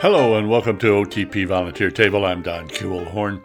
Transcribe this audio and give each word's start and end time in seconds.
Hello 0.00 0.38
and 0.38 0.48
welcome 0.48 0.78
to 0.78 0.86
OTP 0.86 1.46
Volunteer 1.46 1.90
Table. 1.90 2.24
I'm 2.24 2.40
Don 2.40 2.70
Kuehlhorn. 2.70 3.44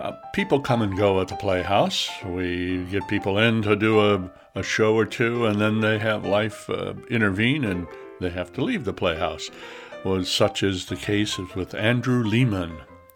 Uh, 0.00 0.12
people 0.32 0.58
come 0.58 0.80
and 0.80 0.96
go 0.96 1.20
at 1.20 1.28
the 1.28 1.36
Playhouse. 1.36 2.08
We 2.24 2.84
get 2.84 3.06
people 3.08 3.36
in 3.36 3.60
to 3.60 3.76
do 3.76 4.00
a, 4.00 4.30
a 4.54 4.62
show 4.62 4.96
or 4.96 5.04
two, 5.04 5.44
and 5.44 5.60
then 5.60 5.82
they 5.82 5.98
have 5.98 6.24
life 6.24 6.70
uh, 6.70 6.94
intervene 7.10 7.62
and 7.64 7.86
they 8.20 8.30
have 8.30 8.54
to 8.54 8.64
leave 8.64 8.86
the 8.86 8.94
Playhouse. 8.94 9.50
Well, 10.02 10.24
such 10.24 10.62
is 10.62 10.86
the 10.86 10.96
case 10.96 11.36
with 11.36 11.74
Andrew 11.74 12.24
Lehman, 12.24 12.74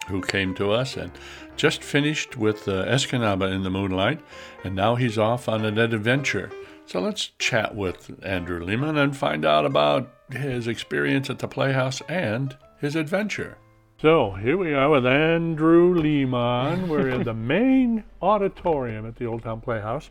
who 0.08 0.20
came 0.20 0.54
to 0.56 0.70
us 0.70 0.98
and 0.98 1.12
just 1.56 1.82
finished 1.82 2.36
with 2.36 2.68
uh, 2.68 2.84
Escanaba 2.84 3.50
in 3.50 3.62
the 3.62 3.70
Moonlight, 3.70 4.20
and 4.64 4.76
now 4.76 4.96
he's 4.96 5.16
off 5.16 5.48
on 5.48 5.64
an 5.64 5.78
adventure. 5.78 6.50
So 6.84 7.00
let's 7.00 7.30
chat 7.38 7.74
with 7.74 8.22
Andrew 8.22 8.62
Lehman 8.62 8.98
and 8.98 9.16
find 9.16 9.46
out 9.46 9.64
about 9.64 10.12
his 10.30 10.68
experience 10.68 11.30
at 11.30 11.38
the 11.38 11.48
Playhouse 11.48 12.02
and 12.02 12.54
his 12.80 12.96
adventure. 12.96 13.58
So 14.00 14.32
here 14.32 14.56
we 14.58 14.74
are 14.74 14.90
with 14.90 15.06
Andrew 15.06 15.94
Lehman. 15.94 16.88
We're 16.88 17.08
in 17.08 17.22
the 17.22 17.32
main 17.54 18.04
auditorium 18.20 19.06
at 19.06 19.16
the 19.16 19.24
Old 19.26 19.42
Town 19.42 19.60
Playhouse. 19.62 20.10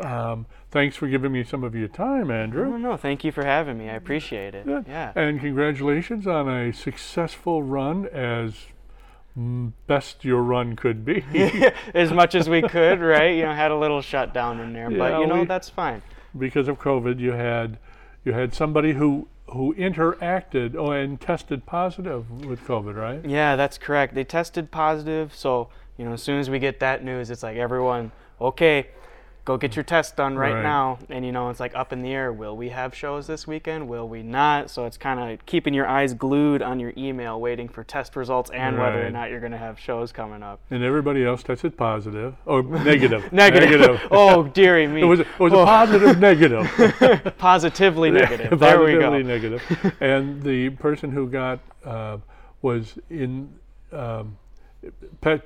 Um, 0.00 0.46
thanks 0.70 0.96
for 0.96 1.08
giving 1.08 1.32
me 1.32 1.42
some 1.44 1.64
of 1.64 1.74
your 1.74 1.88
time, 1.88 2.30
Andrew. 2.30 2.70
No, 2.70 2.76
no, 2.76 2.96
thank 2.96 3.24
you 3.24 3.32
for 3.32 3.44
having 3.44 3.76
me. 3.76 3.90
I 3.90 3.94
appreciate 3.94 4.54
it. 4.54 4.64
Good. 4.66 4.86
Yeah. 4.88 5.12
And 5.16 5.40
congratulations 5.40 6.26
on 6.26 6.48
a 6.48 6.72
successful 6.72 7.62
run 7.62 8.06
as 8.06 8.54
best 9.86 10.24
your 10.24 10.42
run 10.42 10.76
could 10.76 11.04
be. 11.04 11.24
as 11.94 12.12
much 12.12 12.34
as 12.34 12.48
we 12.48 12.62
could, 12.62 13.00
right? 13.00 13.34
You 13.36 13.42
know, 13.46 13.52
had 13.52 13.70
a 13.72 13.76
little 13.76 14.00
shutdown 14.00 14.60
in 14.60 14.72
there, 14.72 14.90
Yeah, 14.90 14.98
but 14.98 15.20
you 15.20 15.26
know 15.26 15.40
we- 15.40 15.46
that's 15.46 15.68
fine. 15.68 16.02
because 16.38 16.68
of 16.68 16.78
COVID, 16.78 17.18
you 17.18 17.32
had 17.32 17.78
you 18.24 18.32
had 18.32 18.54
somebody 18.54 18.92
who 18.92 19.26
who 19.52 19.74
interacted 19.74 20.74
oh, 20.76 20.92
and 20.92 21.20
tested 21.20 21.66
positive 21.66 22.44
with 22.46 22.60
COVID, 22.64 22.94
right? 22.94 23.24
Yeah, 23.24 23.56
that's 23.56 23.78
correct. 23.78 24.14
They 24.14 24.24
tested 24.24 24.70
positive, 24.70 25.34
so 25.34 25.68
you 25.98 26.04
know, 26.04 26.14
as 26.14 26.22
soon 26.22 26.40
as 26.40 26.48
we 26.48 26.58
get 26.58 26.80
that 26.80 27.04
news, 27.04 27.30
it's 27.30 27.42
like 27.42 27.56
everyone, 27.56 28.12
okay, 28.40 28.88
go 29.44 29.56
get 29.56 29.74
your 29.74 29.82
test 29.82 30.16
done 30.16 30.36
right, 30.36 30.54
Right. 30.54 30.62
now. 30.62 30.98
And 31.08 31.24
you 31.26 31.32
know, 31.32 31.48
it's 31.50 31.58
like 31.58 31.74
up 31.74 31.92
in 31.92 32.02
the 32.02 32.12
air. 32.12 32.32
Will 32.32 32.56
we 32.56 32.68
have 32.68 32.94
shows 32.94 33.26
this 33.26 33.46
weekend? 33.46 33.88
Will 33.88 34.08
we 34.08 34.22
not? 34.22 34.70
So 34.70 34.84
it's 34.86 34.96
kind 34.96 35.18
of 35.32 35.44
keeping 35.46 35.74
your 35.74 35.86
eyes 35.88 36.14
glued 36.14 36.62
on 36.62 36.78
your 36.78 36.92
email, 36.96 37.40
waiting 37.40 37.68
for 37.68 37.82
test 37.82 38.14
results 38.14 38.50
and 38.50 38.78
whether 38.78 39.04
or 39.04 39.10
not 39.10 39.30
you're 39.30 39.40
going 39.40 39.52
to 39.52 39.58
have 39.58 39.80
shows 39.80 40.12
coming 40.12 40.42
up. 40.42 40.60
And 40.70 40.84
everybody 40.84 41.24
else 41.24 41.42
tested 41.42 41.76
positive 41.76 42.34
or 42.46 42.62
negative. 42.84 43.32
Negative. 43.32 44.00
oh, 44.12 44.44
dearie 44.44 44.86
me. 44.86 45.02
It 45.02 45.06
was 45.06 45.20
it 45.20 45.26
was 45.38 45.52
a 45.52 45.56
Oh. 45.56 45.64
positive 45.64 46.18
negative. 46.20 47.34
positively 47.38 48.10
negative. 48.10 48.58
there 48.58 48.80
we 48.80 48.92
go. 48.92 49.10
Positively 49.10 49.22
negative. 49.24 49.96
And 50.00 50.42
the 50.42 50.70
person 50.70 51.10
who 51.10 51.28
got 51.28 51.58
uh, 51.84 52.18
was 52.62 52.96
in 53.10 53.52
um, 53.92 54.36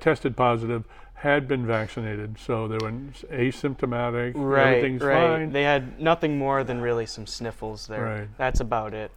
tested 0.00 0.36
positive 0.36 0.84
had 1.14 1.48
been 1.48 1.66
vaccinated, 1.66 2.38
so 2.38 2.68
they 2.68 2.74
were 2.76 2.92
asymptomatic. 3.32 4.32
Right, 4.36 4.76
everything's 4.76 5.02
right. 5.02 5.28
fine. 5.38 5.52
They 5.52 5.62
had 5.62 5.98
nothing 6.00 6.38
more 6.38 6.62
than 6.64 6.80
really 6.80 7.06
some 7.06 7.26
sniffles 7.26 7.86
there. 7.86 8.02
Right. 8.04 8.28
That's 8.36 8.60
about 8.60 8.92
it. 8.94 9.10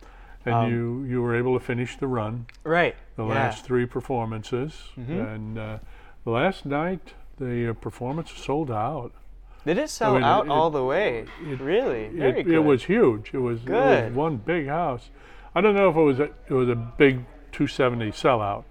and 0.45 0.55
um, 0.55 0.71
you 0.71 1.03
you 1.03 1.21
were 1.21 1.35
able 1.35 1.59
to 1.59 1.63
finish 1.63 1.97
the 1.97 2.07
run. 2.07 2.45
Right. 2.63 2.95
the 3.17 3.25
yeah. 3.25 3.33
last 3.33 3.65
three 3.65 3.85
performances, 3.85 4.73
Mhm. 4.97 5.35
and 5.35 5.59
uh, 5.59 5.77
last 6.25 6.65
night 6.65 7.13
the 7.37 7.69
uh, 7.69 7.73
performance 7.73 8.31
sold 8.31 8.71
out. 8.71 9.11
Did 9.65 9.77
it 9.77 9.89
sell 9.89 10.13
mean, 10.13 10.23
out 10.23 10.45
it- 10.45 10.51
all 10.51 10.69
the 10.69 10.83
way? 10.83 11.25
it- 11.45 11.59
really? 11.59 12.07
Very 12.07 12.39
It, 12.39 12.43
good. 12.43 12.53
it 12.55 12.59
was 12.63 12.85
huge. 12.85 13.31
It 13.33 13.39
was, 13.39 13.59
it 13.59 13.69
was 13.69 13.99
Good. 14.05 14.15
one 14.15 14.37
big 14.37 14.67
house. 14.67 15.09
I 15.53 15.59
don't 15.59 15.75
know 15.75 15.89
if 15.89 15.95
it 15.97 16.01
was 16.01 16.19
a, 16.21 16.29
it 16.47 16.53
was 16.53 16.69
a 16.69 16.75
big 16.75 17.25
270 17.51 18.11
sellout, 18.11 18.63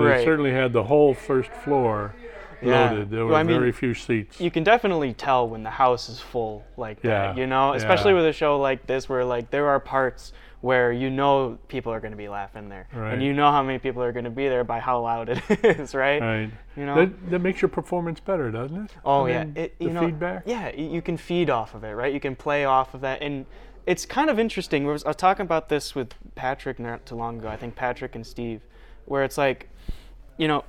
but 0.00 0.06
it 0.20 0.24
certainly 0.24 0.52
had 0.52 0.72
the 0.72 0.84
whole 0.84 1.14
first 1.14 1.50
floor 1.50 2.14
Yeah. 2.62 2.90
loaded. 2.90 3.10
There 3.10 3.24
were 3.24 3.32
Well, 3.32 3.40
I 3.40 3.42
mean, 3.42 3.58
very 3.58 3.72
few 3.72 3.94
seats. 3.94 4.40
You 4.40 4.50
can 4.50 4.64
definitely 4.64 5.12
tell 5.12 5.48
when 5.48 5.62
the 5.62 5.70
house 5.70 6.08
is 6.08 6.20
full 6.20 6.64
like 6.76 7.00
that, 7.02 7.36
you 7.36 7.46
know, 7.46 7.72
especially 7.74 8.12
yeah. 8.12 8.16
with 8.18 8.26
a 8.26 8.32
show 8.32 8.58
like 8.58 8.86
this 8.86 9.08
where 9.08 9.24
like 9.24 9.50
there 9.50 9.68
are 9.68 9.80
parts 9.80 10.32
where 10.62 10.90
you 10.92 11.10
know 11.10 11.58
people 11.68 11.92
are 11.92 12.00
going 12.00 12.12
to 12.12 12.16
be 12.16 12.26
laughing 12.26 12.70
there, 12.70 12.86
Right. 12.94 13.12
and 13.12 13.22
you 13.22 13.34
know 13.34 13.50
how 13.50 13.62
many 13.62 13.78
people 13.78 14.02
are 14.02 14.12
going 14.12 14.24
to 14.24 14.30
be 14.30 14.48
there 14.48 14.64
by 14.64 14.78
how 14.80 14.98
loud 15.02 15.28
it 15.28 15.42
is, 15.62 15.94
right? 15.94 16.22
right. 16.22 16.50
You 16.74 16.86
know. 16.86 16.94
That, 16.94 17.30
that 17.32 17.38
makes 17.40 17.60
your 17.60 17.68
performance 17.68 18.18
better, 18.18 18.50
doesn't 18.50 18.84
it? 18.86 18.90
Oh 19.04 19.26
I 19.26 19.30
yeah, 19.30 19.44
mean, 19.44 19.56
it, 19.58 19.78
the 19.78 19.84
you 19.84 19.90
know, 19.90 20.06
feedback. 20.06 20.44
Yeah, 20.46 20.74
you 20.74 21.02
can 21.02 21.18
feed 21.18 21.50
off 21.50 21.74
of 21.74 21.84
it, 21.84 21.90
right? 21.90 22.14
You 22.14 22.20
can 22.20 22.34
play 22.34 22.64
off 22.64 22.94
of 22.94 23.02
that, 23.02 23.20
and 23.20 23.44
it's 23.86 24.06
kind 24.06 24.30
of 24.30 24.38
interesting. 24.38 24.88
I 24.88 24.92
was, 24.92 25.04
I 25.04 25.08
was 25.08 25.16
talking 25.16 25.44
about 25.44 25.68
this 25.68 25.94
with 25.94 26.14
Patrick 26.34 26.78
not 26.78 27.04
too 27.04 27.16
long 27.16 27.40
ago. 27.40 27.48
I 27.48 27.56
think 27.58 27.76
Patrick 27.76 28.14
and 28.14 28.26
Steve, 28.26 28.62
where 29.06 29.24
it's 29.24 29.38
like, 29.38 29.68
you 30.36 30.48
know, 30.48 30.64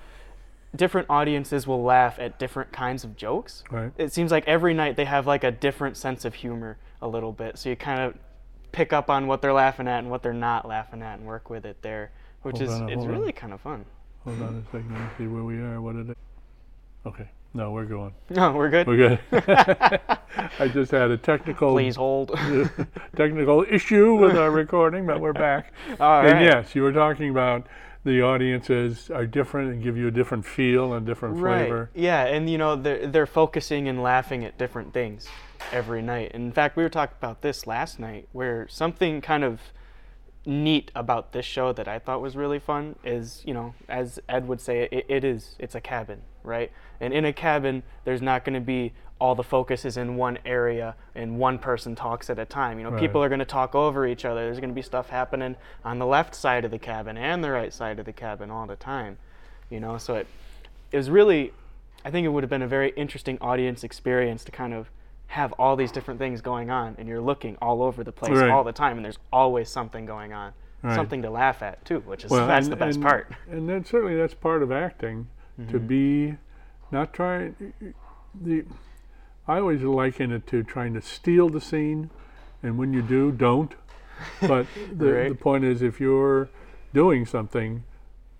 different 0.75 1.09
audiences 1.09 1.65
will 1.65 1.83
laugh 1.83 2.19
at 2.19 2.37
different 2.37 2.71
kinds 2.71 3.03
of 3.03 3.15
jokes. 3.15 3.63
Right. 3.71 3.91
It 3.97 4.13
seems 4.13 4.31
like 4.31 4.47
every 4.47 4.73
night 4.73 4.95
they 4.95 5.05
have 5.05 5.27
like 5.27 5.43
a 5.43 5.51
different 5.51 5.97
sense 5.97 6.25
of 6.25 6.35
humor 6.35 6.77
a 7.01 7.07
little 7.07 7.31
bit, 7.31 7.57
so 7.57 7.69
you 7.69 7.75
kind 7.75 8.01
of 8.01 8.15
pick 8.71 8.91
up 8.91 9.09
on 9.09 9.27
what 9.27 9.41
they're 9.41 9.53
laughing 9.53 9.87
at 9.87 9.99
and 9.99 10.09
what 10.09 10.21
they're 10.21 10.33
not 10.33 10.67
laughing 10.67 11.01
at, 11.01 11.19
and 11.19 11.27
work 11.27 11.49
with 11.49 11.65
it 11.65 11.81
there, 11.81 12.11
which 12.41 12.57
Hold 12.57 12.69
is 12.69 12.75
on, 12.75 12.89
it's 12.89 12.97
hold 12.97 13.09
on. 13.09 13.19
really 13.19 13.31
kind 13.31 13.53
of 13.53 13.61
fun. 13.61 13.85
Hold 14.23 14.41
on 14.41 14.55
a 14.55 14.71
second. 14.71 14.91
Let 14.91 15.01
me 15.01 15.07
see 15.17 15.27
where 15.27 15.43
we 15.43 15.57
are. 15.59 15.81
What 15.81 15.95
it? 15.95 16.17
Okay. 17.05 17.29
No, 17.53 17.71
we're 17.71 17.85
going. 17.85 18.13
No, 18.31 18.49
oh, 18.51 18.51
we're 18.53 18.69
good. 18.69 18.85
We're 18.85 18.97
good. 18.97 19.19
I 20.59 20.67
just 20.67 20.91
had 20.91 21.09
a 21.09 21.17
technical 21.17 21.71
Please 21.71 21.95
hold. 21.95 22.37
technical 23.15 23.65
issue 23.69 24.15
with 24.15 24.35
our 24.35 24.51
recording, 24.51 25.05
but 25.05 25.21
we're 25.21 25.31
back. 25.31 25.71
All 25.99 26.21
and 26.21 26.33
right. 26.33 26.41
yes, 26.43 26.75
you 26.75 26.81
were 26.81 26.91
talking 26.91 27.29
about 27.29 27.67
the 28.05 28.21
audiences 28.21 29.09
are 29.09 29.25
different 29.25 29.73
and 29.73 29.83
give 29.83 29.97
you 29.97 30.07
a 30.07 30.11
different 30.11 30.45
feel 30.45 30.93
and 30.93 31.05
different 31.05 31.37
flavor. 31.39 31.89
Right. 31.93 32.01
Yeah, 32.01 32.25
and 32.25 32.49
you 32.49 32.57
know 32.57 32.75
they're 32.75 33.07
they're 33.07 33.25
focusing 33.25 33.89
and 33.89 34.01
laughing 34.01 34.45
at 34.45 34.57
different 34.57 34.93
things 34.93 35.27
every 35.71 36.01
night. 36.01 36.31
In 36.33 36.51
fact, 36.51 36.77
we 36.77 36.83
were 36.83 36.89
talking 36.89 37.15
about 37.19 37.41
this 37.41 37.65
last 37.67 37.99
night, 37.99 38.29
where 38.31 38.67
something 38.69 39.21
kind 39.21 39.43
of 39.43 39.59
neat 40.45 40.91
about 40.95 41.31
this 41.31 41.45
show 41.45 41.73
that 41.73 41.87
I 41.87 41.99
thought 41.99 42.21
was 42.21 42.35
really 42.35 42.59
fun 42.59 42.95
is, 43.03 43.41
you 43.45 43.53
know, 43.53 43.73
as 43.89 44.19
Ed 44.29 44.47
would 44.47 44.61
say, 44.61 44.87
it, 44.91 45.05
it 45.07 45.23
is 45.23 45.55
it's 45.59 45.75
a 45.75 45.81
cabin, 45.81 46.21
right? 46.43 46.71
And 46.99 47.13
in 47.13 47.25
a 47.25 47.33
cabin, 47.33 47.83
there's 48.03 48.21
not 48.21 48.45
going 48.45 48.53
to 48.55 48.59
be 48.61 48.93
all 49.19 49.33
the 49.33 49.43
focus 49.43 49.85
is 49.85 49.95
in 49.95 50.17
one 50.17 50.37
area 50.45 50.93
and 51.15 51.39
one 51.39 51.57
person 51.57 51.95
talks 51.95 52.29
at 52.29 52.37
a 52.37 52.45
time. 52.45 52.77
You 52.77 52.83
know, 52.83 52.91
Right. 52.91 52.99
people 52.99 53.23
are 53.23 53.29
going 53.29 53.39
to 53.39 53.45
talk 53.45 53.73
over 53.73 54.05
each 54.05 54.25
other. 54.25 54.41
There's 54.41 54.59
going 54.59 54.69
to 54.71 54.75
be 54.75 54.81
stuff 54.81 55.09
happening 55.09 55.55
on 55.85 55.99
the 55.99 56.05
left 56.05 56.35
side 56.35 56.65
of 56.65 56.71
the 56.71 56.79
cabin 56.79 57.17
and 57.17 57.41
the 57.43 57.51
right 57.51 57.73
side 57.73 57.97
of 57.97 58.05
the 58.05 58.13
cabin 58.13 58.51
all 58.51 58.67
the 58.67 58.75
time. 58.75 59.17
You 59.69 59.79
know, 59.79 59.97
so 59.97 60.15
it 60.15 60.27
it 60.91 60.97
was 60.97 61.09
really 61.09 61.53
I 62.03 62.11
think 62.11 62.25
it 62.25 62.29
would 62.29 62.43
have 62.43 62.49
been 62.51 62.61
a 62.61 62.67
very 62.67 62.91
interesting 62.91 63.37
audience 63.41 63.83
experience 63.83 64.43
to 64.43 64.51
kind 64.51 64.73
of 64.73 64.91
have 65.27 65.51
all 65.53 65.75
these 65.75 65.91
different 65.91 66.19
things 66.19 66.41
going 66.41 66.69
on 66.69 66.95
and 66.97 67.07
you're 67.07 67.21
looking 67.21 67.57
all 67.61 67.81
over 67.83 68.03
the 68.03 68.11
place 68.11 68.31
Right. 68.33 68.49
all 68.49 68.63
the 68.63 68.71
time 68.71 68.97
and 68.97 69.05
there's 69.05 69.19
always 69.33 69.69
something 69.69 70.05
going 70.05 70.33
on. 70.33 70.53
Right. 70.81 70.95
Something 70.95 71.21
to 71.23 71.29
laugh 71.29 71.61
at 71.63 71.83
too, 71.83 71.99
which 72.01 72.23
is 72.25 72.31
Well, 72.31 72.47
that's 72.47 72.67
and- 72.67 72.71
the 72.73 72.77
best 72.77 72.95
and- 72.97 73.03
part. 73.05 73.31
And 73.49 73.67
then 73.67 73.83
certainly 73.85 74.15
that's 74.15 74.33
part 74.35 74.61
of 74.63 74.71
acting, 74.71 75.27
to 75.57 75.63
Mm-hmm. 75.79 75.87
be 75.87 76.35
not 76.91 77.13
trying. 77.13 77.73
The 78.39 78.65
I 79.47 79.59
always 79.59 79.81
liken 79.83 80.31
it 80.31 80.45
to 80.47 80.63
trying 80.63 80.93
to 80.95 81.01
steal 81.01 81.49
the 81.49 81.61
scene, 81.61 82.09
and 82.63 82.77
when 82.77 82.93
you 82.93 83.01
do, 83.01 83.31
don't. 83.31 83.73
But 84.41 84.65
the, 84.91 85.13
Right. 85.13 85.29
the 85.29 85.35
point 85.35 85.63
is, 85.63 85.81
if 85.81 85.99
you're 85.99 86.49
doing 86.93 87.25
something, 87.25 87.83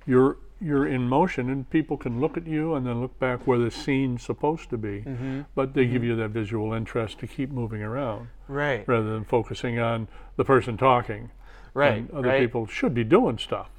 you're 0.06 0.38
you're 0.61 0.88
in 0.88 1.07
motion, 1.07 1.49
and 1.49 1.69
people 1.69 1.97
can 1.97 2.19
look 2.21 2.38
at 2.38 2.47
you 2.47 2.75
and 2.75 2.85
then 2.85 3.01
look 3.01 3.17
back 3.19 3.45
where 3.45 3.59
the 3.59 3.69
scene's 3.69 4.23
supposed 4.23 4.69
to 4.69 4.77
be. 4.77 5.01
Mm-hmm. 5.01 5.41
But 5.53 5.73
they 5.73 5.85
give 5.85 6.03
you 6.03 6.16
that 6.16 6.29
visual 6.29 6.73
interest 6.73 7.19
to 7.19 7.28
keep 7.28 7.52
moving 7.52 7.81
around 7.81 8.29
Right. 8.47 8.87
rather 8.87 9.11
than 9.13 9.25
focusing 9.25 9.79
on 9.79 10.07
the 10.37 10.46
person 10.46 10.78
talking. 10.78 11.29
Right. 11.73 11.97
And 11.97 12.11
other 12.11 12.29
right. 12.29 12.40
people 12.40 12.67
should 12.67 12.93
be 12.93 13.03
doing 13.03 13.37
stuff. 13.37 13.69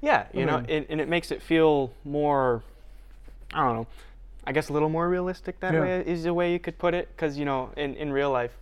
Yeah, 0.00 0.26
you 0.32 0.46
know, 0.46 0.58
mean- 0.62 0.70
and, 0.70 0.86
and 0.88 1.00
it 1.02 1.08
makes 1.08 1.30
it 1.30 1.42
feel 1.42 1.92
more, 2.04 2.62
I 3.52 3.62
don't 3.64 3.76
know, 3.76 3.86
I 4.46 4.52
guess 4.52 4.70
a 4.70 4.72
little 4.72 4.88
more 4.88 5.08
realistic 5.08 5.60
that 5.60 5.74
Yeah. 5.74 5.80
way 5.80 6.00
is 6.06 6.22
the 6.24 6.32
way 6.32 6.52
you 6.52 6.58
could 6.58 6.78
put 6.78 6.94
it. 6.94 7.08
Because, 7.14 7.36
you 7.38 7.44
know, 7.44 7.70
in, 7.76 7.94
in 7.96 8.10
real 8.10 8.30
life, 8.30 8.56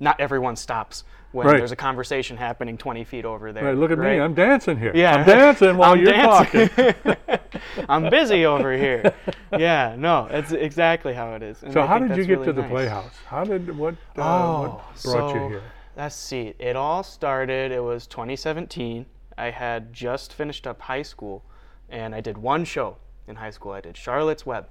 not 0.00 0.18
everyone 0.18 0.56
stops 0.56 1.04
when 1.34 1.46
Right. 1.48 1.58
there's 1.58 1.72
a 1.72 1.76
conversation 1.76 2.36
happening 2.36 2.78
20 2.78 3.04
feet 3.04 3.24
over 3.24 3.52
there. 3.52 3.64
Right, 3.64 3.76
look 3.76 3.90
at 3.90 3.98
me. 3.98 4.20
I'm 4.20 4.34
dancing 4.34 4.78
here. 4.78 4.92
Yeah. 4.94 5.16
I'm 5.16 5.26
dancing 5.26 5.76
while 5.76 5.92
I'm 5.94 5.98
you're 6.00 6.12
dancing. 6.12 6.68
talking. 6.68 7.16
I'm 7.88 8.08
busy 8.10 8.46
over 8.46 8.72
here. 8.76 9.12
Yeah, 9.56 9.94
no, 9.96 10.26
that's 10.28 10.50
exactly 10.50 11.14
how 11.14 11.34
it 11.34 11.42
is. 11.42 11.62
And 11.62 11.72
So 11.72 11.82
I 11.82 11.86
how 11.86 11.98
did 12.00 12.16
you 12.16 12.24
get 12.24 12.32
really 12.40 12.46
to 12.46 12.52
the 12.54 12.62
nice. 12.62 12.70
Playhouse? 12.70 13.12
How 13.26 13.44
did 13.44 13.76
what 13.78 13.94
uh, 14.18 14.22
Oh, 14.22 14.60
what 14.62 14.70
brought 15.04 15.30
so 15.30 15.34
you 15.34 15.48
here? 15.48 15.62
Let's 15.96 16.16
see. 16.16 16.54
It 16.58 16.74
all 16.74 17.04
started. 17.04 17.70
It 17.70 17.80
was 17.80 18.08
2017. 18.08 19.06
I 19.38 19.50
had 19.50 19.92
just 19.92 20.32
finished 20.32 20.66
up 20.66 20.80
high 20.82 21.02
school, 21.02 21.44
and 21.88 22.16
I 22.16 22.20
did 22.20 22.36
one 22.36 22.64
show 22.64 22.96
in 23.28 23.36
high 23.36 23.50
school. 23.50 23.70
I 23.70 23.80
did 23.80 23.96
Charlotte's 23.96 24.44
Web, 24.44 24.66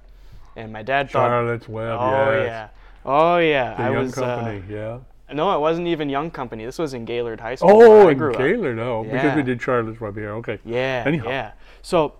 and 0.54 0.70
my 0.70 0.82
dad 0.82 1.10
thought, 1.10 1.28
Charlotte's 1.30 1.66
Web, 1.68 1.96
"Oh 1.98 2.30
yes. 2.32 2.46
yeah, 2.46 2.68
oh 3.06 3.38
yeah." 3.38 3.74
The 3.76 3.82
I 3.84 3.90
young 3.90 4.02
was. 4.04 4.18
uh, 4.18 4.36
company, 4.36 4.62
yeah. 4.68 4.98
No, 5.34 5.54
it 5.54 5.60
wasn't 5.60 5.88
even 5.88 6.08
Young 6.08 6.30
Company. 6.30 6.64
This 6.64 6.78
was 6.78 6.94
in 6.94 7.04
Gaylord 7.04 7.40
High 7.40 7.56
School. 7.56 7.82
Oh, 7.82 8.08
in 8.08 8.22
up. 8.22 8.36
Gaylord, 8.36 8.78
oh, 8.78 9.04
because 9.04 9.34
we 9.36 9.42
did 9.42 9.60
Charlotte's 9.60 10.00
Web 10.00 10.16
here. 10.16 10.30
Okay. 10.34 10.58
Yeah, 10.64 11.02
Anyhow. 11.06 11.28
yeah. 11.28 11.52
So 11.82 12.14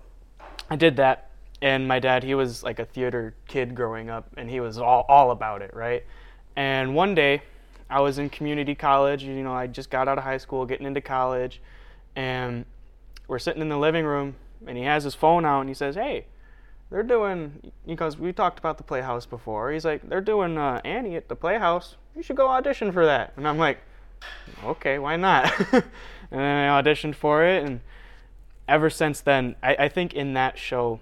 I 0.69 0.75
did 0.75 0.97
that, 0.97 1.29
and 1.61 1.87
my 1.87 1.99
dad, 1.99 2.23
he 2.23 2.35
was 2.35 2.63
like 2.63 2.79
a 2.79 2.85
theater 2.85 3.33
kid 3.47 3.73
growing 3.73 4.09
up, 4.09 4.29
and 4.37 4.49
he 4.49 4.59
was 4.59 4.77
all, 4.77 5.05
all 5.07 5.31
about 5.31 5.61
it, 5.61 5.73
right? 5.73 6.03
And 6.55 6.93
one 6.93 7.15
day, 7.15 7.41
I 7.89 8.01
was 8.01 8.17
in 8.17 8.29
community 8.29 8.75
college. 8.75 9.23
You 9.23 9.43
know, 9.43 9.53
I 9.53 9.67
just 9.67 9.89
got 9.89 10.07
out 10.07 10.17
of 10.17 10.23
high 10.23 10.37
school, 10.37 10.65
getting 10.65 10.85
into 10.85 11.01
college, 11.01 11.61
and 12.15 12.65
we're 13.27 13.39
sitting 13.39 13.61
in 13.61 13.69
the 13.69 13.77
living 13.77 14.05
room, 14.05 14.35
and 14.67 14.77
he 14.77 14.83
has 14.83 15.03
his 15.03 15.15
phone 15.15 15.45
out, 15.45 15.61
and 15.61 15.69
he 15.69 15.75
says, 15.75 15.95
"Hey." 15.95 16.25
They're 16.89 17.03
doing 17.03 17.71
because 17.85 18.17
we 18.17 18.31
talked 18.31 18.59
about 18.59 18.77
the 18.77 18.83
Playhouse 18.83 19.25
before. 19.25 19.71
He's 19.71 19.85
like, 19.85 20.07
they're 20.07 20.21
doing 20.21 20.57
uh, 20.57 20.81
Annie 20.85 21.15
at 21.15 21.29
the 21.29 21.35
Playhouse. 21.35 21.95
You 22.15 22.21
should 22.21 22.37
go 22.37 22.47
audition 22.47 22.91
for 22.91 23.05
that. 23.05 23.33
And 23.37 23.47
I'm 23.47 23.57
like, 23.57 23.79
okay, 24.63 24.99
why 24.99 25.15
not? 25.15 25.51
and 25.71 25.83
then 26.31 26.69
I 26.69 26.81
auditioned 26.81 27.15
for 27.15 27.43
it, 27.43 27.63
and 27.63 27.81
ever 28.67 28.89
since 28.89 29.21
then, 29.21 29.55
I, 29.61 29.75
I 29.75 29.89
think 29.89 30.13
in 30.13 30.33
that 30.33 30.57
show, 30.57 30.99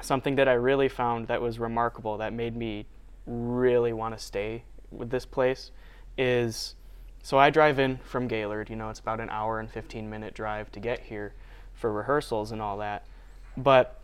something 0.00 0.36
that 0.36 0.48
I 0.48 0.54
really 0.54 0.88
found 0.88 1.28
that 1.28 1.40
was 1.40 1.58
remarkable 1.58 2.18
that 2.18 2.32
made 2.32 2.56
me 2.56 2.86
really 3.26 3.92
want 3.92 4.16
to 4.16 4.22
stay 4.22 4.64
with 4.90 5.10
this 5.10 5.24
place 5.24 5.70
is 6.18 6.74
so 7.22 7.38
I 7.38 7.48
drive 7.48 7.78
in 7.78 7.98
from 8.04 8.28
Gaylord, 8.28 8.68
you 8.68 8.76
know, 8.76 8.90
it's 8.90 9.00
about 9.00 9.18
an 9.18 9.30
hour 9.30 9.58
and 9.58 9.70
15 9.70 10.10
minute 10.10 10.34
drive 10.34 10.70
to 10.72 10.80
get 10.80 11.00
here 11.00 11.32
for 11.72 11.90
rehearsals 11.90 12.52
and 12.52 12.60
all 12.60 12.76
that. 12.78 13.06
But 13.56 13.98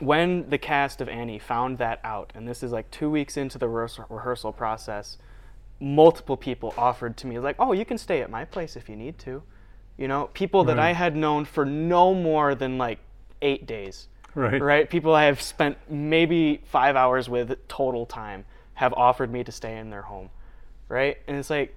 when 0.00 0.48
the 0.50 0.58
cast 0.58 1.00
of 1.00 1.08
Annie 1.08 1.38
found 1.38 1.78
that 1.78 2.00
out, 2.04 2.32
and 2.34 2.46
this 2.46 2.62
is 2.62 2.72
like 2.72 2.90
two 2.90 3.10
weeks 3.10 3.36
into 3.36 3.58
the 3.58 3.68
rehearsal, 3.68 4.06
rehearsal 4.08 4.52
process, 4.52 5.18
multiple 5.80 6.36
people 6.36 6.72
offered 6.78 7.16
to 7.18 7.26
me, 7.26 7.38
like, 7.38 7.56
oh, 7.58 7.72
you 7.72 7.84
can 7.84 7.98
stay 7.98 8.20
at 8.22 8.30
my 8.30 8.44
place 8.44 8.76
if 8.76 8.88
you 8.88 8.96
need 8.96 9.18
to. 9.20 9.42
You 9.96 10.08
know, 10.08 10.30
people 10.32 10.64
that 10.64 10.76
Right. 10.76 10.90
I 10.90 10.92
had 10.92 11.14
known 11.16 11.44
for 11.44 11.64
no 11.64 12.14
more 12.14 12.54
than 12.54 12.78
like 12.78 12.98
eight 13.42 13.66
days, 13.66 14.08
Right. 14.34 14.60
right? 14.60 14.90
People 14.90 15.14
I 15.14 15.24
have 15.24 15.40
spent 15.40 15.78
maybe 15.88 16.62
five 16.64 16.96
hours 16.96 17.28
with 17.28 17.66
total 17.68 18.06
time 18.06 18.44
have 18.74 18.92
offered 18.94 19.30
me 19.30 19.44
to 19.44 19.52
stay 19.52 19.76
in 19.78 19.90
their 19.90 20.02
home, 20.02 20.30
right? 20.88 21.18
And 21.28 21.36
it's 21.36 21.50
like, 21.50 21.76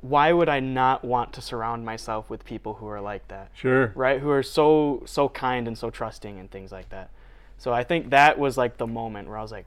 why 0.00 0.32
would 0.32 0.48
I 0.48 0.60
not 0.60 1.04
want 1.04 1.32
to 1.34 1.40
surround 1.40 1.84
myself 1.84 2.30
with 2.30 2.44
people 2.44 2.74
who 2.74 2.86
are 2.86 3.00
like 3.00 3.26
that? 3.28 3.50
Sure. 3.54 3.92
right? 3.96 4.20
Who 4.20 4.30
are 4.30 4.42
so 4.44 5.02
so 5.06 5.28
kind 5.28 5.66
and 5.66 5.76
so 5.76 5.90
trusting 5.90 6.38
and 6.38 6.50
things 6.50 6.70
like 6.72 6.88
that. 6.90 7.10
So 7.58 7.72
i 7.72 7.82
think 7.82 8.10
that 8.10 8.38
was 8.38 8.56
like 8.56 8.76
the 8.78 8.86
moment 8.86 9.28
where 9.28 9.36
i 9.36 9.42
was 9.42 9.50
like 9.50 9.66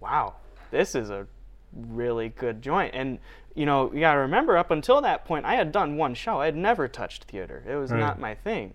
wow 0.00 0.34
this 0.70 0.94
is 0.94 1.10
a 1.10 1.26
really 1.74 2.28
good 2.28 2.62
joint. 2.62 2.94
And 2.94 3.18
you 3.54 3.66
know 3.66 3.92
you 3.92 4.00
got 4.00 4.14
to 4.14 4.20
remember 4.20 4.56
up 4.56 4.70
until 4.70 5.00
that 5.02 5.24
point 5.24 5.44
i 5.44 5.54
had 5.56 5.72
done 5.72 5.96
one 5.96 6.14
show. 6.14 6.40
I 6.40 6.44
had 6.46 6.56
never 6.56 6.86
touched 6.88 7.24
theater. 7.24 7.62
It 7.68 7.74
was 7.74 7.90
Right. 7.90 7.98
not 8.00 8.20
my 8.20 8.34
thing. 8.36 8.74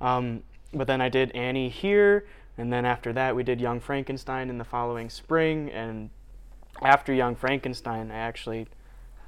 Um, 0.00 0.42
but 0.74 0.86
then 0.88 1.00
i 1.00 1.08
did 1.08 1.30
annie 1.32 1.68
here 1.68 2.26
and 2.58 2.72
then 2.72 2.84
after 2.84 3.12
that 3.12 3.34
we 3.36 3.42
did 3.44 3.60
young 3.60 3.78
frankenstein 3.80 4.50
in 4.50 4.58
the 4.58 4.64
following 4.64 5.08
spring. 5.10 5.70
And 5.70 6.10
after 6.82 7.12
young 7.12 7.36
frankenstein 7.36 8.10
i 8.10 8.16
actually 8.16 8.66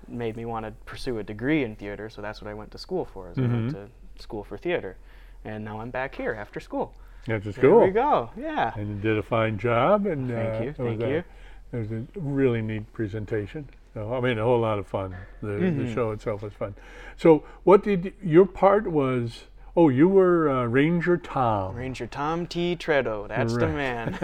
made 0.09 0.37
me 0.37 0.45
want 0.45 0.65
to 0.67 0.73
pursue 0.85 1.19
a 1.19 1.23
degree 1.23 1.63
in 1.65 1.75
theater 1.77 2.09
so 2.11 2.21
that's 2.23 2.41
what 2.43 2.51
i 2.51 2.55
went 2.55 2.71
to 2.71 2.79
school 2.79 3.05
for 3.05 3.31
is 3.31 3.39
i 3.39 3.43
went 3.43 3.69
Mhm. 3.69 3.73
to 3.73 4.23
school 4.23 4.45
for 4.45 4.57
theater 4.59 4.97
and 5.45 5.65
now 5.65 5.81
i'm 5.81 5.91
back 5.91 6.15
here 6.15 6.35
after 6.35 6.61
school 6.61 6.95
That's 7.27 7.45
just 7.45 7.61
there 7.61 7.75
we 7.79 7.91
go 7.91 8.31
yeah 8.37 8.73
And 8.77 8.89
you 8.89 8.95
did 8.97 9.19
a 9.19 9.23
fine 9.23 9.59
job. 9.59 10.07
And 10.07 10.29
Thank 10.31 10.61
uh, 10.61 10.65
you, 10.65 10.71
it 10.71 10.79
was 10.79 10.99
thank 10.99 11.03
a- 11.03 11.09
you. 11.09 11.25
It 11.73 11.77
was 11.79 11.93
a 11.93 12.03
really 12.17 12.61
neat 12.63 12.93
presentation. 12.93 13.69
So, 13.95 14.13
I 14.15 14.21
mean, 14.21 14.39
a 14.39 14.43
whole 14.45 14.61
lot 14.61 14.79
of 14.79 14.87
fun. 14.87 15.15
The, 15.41 15.47
the 15.53 15.85
Mhm. 15.85 15.95
show 15.95 16.11
itself 16.11 16.43
was 16.43 16.53
fun. 16.53 16.75
So, 17.17 17.45
what 17.65 17.83
did 17.83 18.13
your 18.23 18.45
part 18.47 18.87
was? 18.89 19.45
Oh, 19.77 19.89
you 19.89 20.07
were 20.09 20.51
uh, 20.51 20.67
Ranger 20.67 21.17
Tom. 21.17 21.75
ranger 21.77 22.07
tom 22.07 22.47
t 22.47 22.77
Treado 22.77 23.27
that's 23.29 23.57
the 23.57 23.69
man 23.69 24.19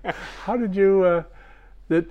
How 0.44 0.56
did 0.56 0.74
you? 0.74 1.04
Uh, 1.04 1.22
that 1.88 2.06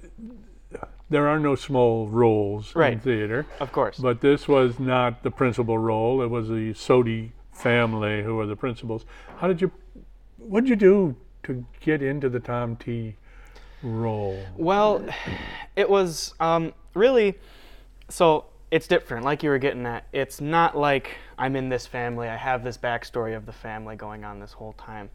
there 1.10 1.28
are 1.28 1.40
no 1.40 1.56
small 1.56 2.08
roles 2.08 2.76
in 2.76 3.00
theater, 3.00 3.46
of 3.60 3.72
course 3.72 3.98
but 3.98 4.22
this 4.22 4.48
was 4.48 4.80
not 4.80 5.24
the 5.24 5.32
principal 5.32 5.78
role. 5.78 6.22
It 6.22 6.30
was 6.30 6.48
the 6.48 6.74
Soady 6.74 7.32
family 7.52 8.24
who 8.24 8.36
were 8.36 8.46
the 8.46 8.56
principals. 8.56 9.06
How 9.38 9.48
did 9.48 9.62
you? 9.62 9.72
What 10.38 10.62
did 10.62 10.70
you 10.70 10.76
do 10.76 11.16
to 11.44 11.66
get 11.82 12.02
into 12.02 12.30
the 12.30 12.40
Tom 12.40 12.76
T 12.76 13.16
role? 13.84 14.40
Well, 14.58 15.06
it 15.76 15.90
was 15.90 16.34
um, 16.40 16.74
really 16.94 17.38
so 18.10 18.46
it's 18.72 18.88
different, 18.88 19.26
like 19.26 19.42
you 19.44 19.50
were 19.50 19.58
getting 19.58 19.86
at. 19.86 20.06
It's 20.12 20.42
not 20.42 20.78
like 20.78 21.16
I'm 21.38 21.56
in 21.56 21.70
this 21.70 21.88
family, 21.88 22.28
I 22.28 22.36
have 22.36 22.64
this 22.64 22.78
backstory 22.78 23.36
of 23.36 23.46
the 23.46 23.54
family 23.54 23.96
going 23.96 24.24
on 24.24 24.40
this 24.40 24.54
whole 24.54 24.74
time. 24.74 25.10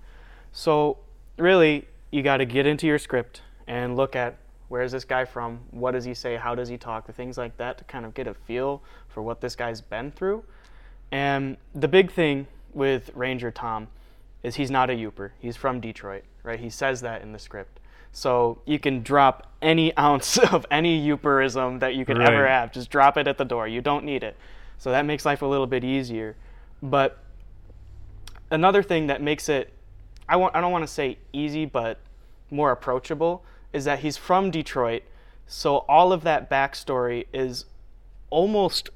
So, 0.52 0.98
really, 1.36 1.86
you 2.10 2.22
got 2.22 2.38
to 2.38 2.46
get 2.46 2.66
into 2.66 2.86
your 2.86 2.98
script 2.98 3.42
and 3.66 3.96
look 3.96 4.16
at 4.16 4.36
where 4.74 4.82
is 4.82 4.90
this 4.90 5.04
guy 5.04 5.24
from? 5.24 5.60
What 5.70 5.92
does 5.92 6.04
he 6.04 6.14
say? 6.14 6.34
How 6.34 6.56
does 6.56 6.68
he 6.68 6.76
talk? 6.76 7.06
The 7.06 7.12
things 7.12 7.38
like 7.38 7.56
that 7.58 7.78
to 7.78 7.84
kind 7.84 8.04
of 8.04 8.12
get 8.12 8.26
a 8.26 8.34
feel 8.34 8.82
for 9.06 9.22
what 9.22 9.40
this 9.40 9.54
guy's 9.54 9.80
been 9.80 10.10
through. 10.10 10.42
And 11.12 11.58
the 11.76 11.86
big 11.86 12.10
thing 12.10 12.48
with 12.72 13.12
Ranger 13.14 13.52
Tom 13.52 13.86
is 14.42 14.56
he's 14.56 14.72
not 14.72 14.90
a 14.90 14.94
Yooper. 14.94 15.30
He's 15.38 15.56
from 15.56 15.78
Detroit, 15.78 16.24
right? 16.42 16.58
He 16.58 16.70
says 16.70 17.02
that 17.02 17.22
in 17.22 17.30
the 17.30 17.38
script. 17.38 17.78
So 18.10 18.62
you 18.66 18.80
can 18.80 19.04
drop 19.04 19.52
any 19.62 19.96
ounce 19.96 20.38
of 20.38 20.66
any 20.72 21.00
Yooperism 21.06 21.78
that 21.78 21.94
you 21.94 22.04
could 22.04 22.20
ever 22.20 22.48
have. 22.48 22.72
Just 22.72 22.90
drop 22.90 23.16
it 23.16 23.28
at 23.28 23.38
the 23.38 23.44
door. 23.44 23.68
You 23.68 23.80
don't 23.80 24.04
need 24.04 24.24
it. 24.24 24.36
So 24.78 24.90
that 24.90 25.06
makes 25.06 25.24
life 25.24 25.42
a 25.42 25.46
little 25.46 25.68
bit 25.68 25.84
easier. 25.84 26.34
But 26.82 27.22
another 28.50 28.82
thing 28.82 29.06
that 29.06 29.22
makes 29.22 29.48
it 29.48 29.72
I 30.28 30.34
want 30.34 30.56
I 30.56 30.60
don't 30.60 30.72
want 30.72 30.82
to 30.82 30.92
say 30.92 31.18
easy 31.32 31.64
but 31.64 32.00
more 32.50 32.72
approachable 32.72 33.44
is 33.74 33.84
that 33.84 33.98
he's 33.98 34.16
from 34.16 34.50
Detroit. 34.50 35.02
So 35.46 35.78
all 35.88 36.12
of 36.12 36.22
that 36.22 36.48
backstory 36.48 37.26
is 37.34 37.66
almost 38.30 38.88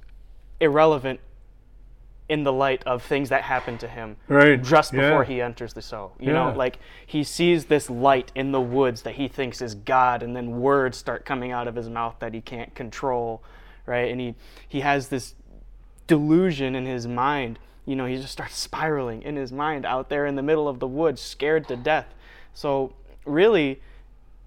irrelevant 0.60 1.20
in 2.28 2.44
the 2.44 2.52
light 2.52 2.82
of 2.84 3.02
things 3.02 3.30
that 3.30 3.42
happen 3.42 3.78
to 3.78 3.88
him 3.88 4.16
Right. 4.28 4.62
just 4.62 4.92
before 4.92 5.22
yeah. 5.22 5.28
he 5.28 5.40
enters 5.42 5.72
the 5.72 5.80
show. 5.80 6.12
You 6.20 6.32
know, 6.32 6.52
like 6.52 6.78
he 7.06 7.24
sees 7.24 7.66
this 7.66 7.88
light 7.88 8.30
in 8.34 8.52
the 8.52 8.60
woods 8.60 9.02
that 9.02 9.14
he 9.14 9.28
thinks 9.28 9.62
is 9.62 9.74
God, 9.74 10.22
and 10.22 10.36
then 10.36 10.60
words 10.60 10.98
start 10.98 11.24
coming 11.24 11.52
out 11.52 11.66
of 11.68 11.74
his 11.74 11.88
mouth 11.88 12.16
that 12.20 12.34
he 12.34 12.40
can't 12.42 12.74
control, 12.74 13.42
right? 13.86 14.10
And 14.10 14.20
he 14.20 14.34
he 14.68 14.80
has 14.80 15.08
this 15.08 15.34
delusion 16.06 16.74
in 16.74 16.84
his 16.84 17.06
mind. 17.06 17.58
You 17.86 17.96
know, 17.96 18.04
he 18.04 18.16
just 18.16 18.32
starts 18.32 18.56
spiraling 18.68 19.22
in 19.22 19.36
his 19.36 19.50
mind 19.50 19.86
out 19.86 20.10
there 20.10 20.26
in 20.26 20.36
the 20.36 20.42
middle 20.42 20.68
of 20.68 20.80
the 20.80 20.88
woods, 20.88 21.22
scared 21.22 21.66
to 21.68 21.76
death. 21.76 22.14
So 22.52 22.92
really, 23.24 23.80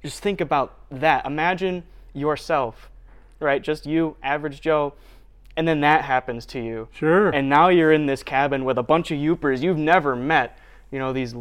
just 0.04 0.22
think 0.22 0.42
about 0.42 0.78
that. 0.90 1.26
Imagine 1.26 1.84
yourself, 2.14 2.90
right? 3.40 3.62
Just 3.62 3.86
you, 3.86 4.16
average 4.24 4.62
Joe, 4.62 4.94
and 5.58 5.68
then 5.68 5.82
that 5.82 6.04
happens 6.04 6.46
to 6.46 6.60
you 6.60 6.88
Sure. 6.92 7.30
and 7.30 7.50
now 7.50 7.70
you're 7.70 7.92
in 7.92 8.06
this 8.06 8.24
cabin 8.24 8.66
with 8.66 8.78
a 8.78 8.84
bunch 8.84 9.12
of 9.12 9.18
yoopers 9.18 9.62
you've 9.62 9.78
never 9.78 10.16
met 10.16 10.58
you 10.92 11.00
know 11.00 11.14
these 11.14 11.36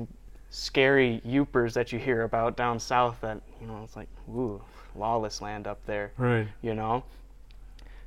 scary 0.51 1.23
yoopers 1.27 1.75
that 1.75 1.93
you 1.93 1.99
hear 1.99 2.23
about 2.23 2.57
down 2.57 2.79
south 2.81 3.21
that 3.21 3.41
you 3.61 3.67
know 3.67 3.81
it's 3.85 3.97
like 3.97 4.09
ooh 4.31 4.61
lawless 4.97 5.41
land 5.41 5.67
up 5.67 5.79
there 5.87 6.13
right. 6.19 6.49
you 6.63 6.75
know 6.75 7.05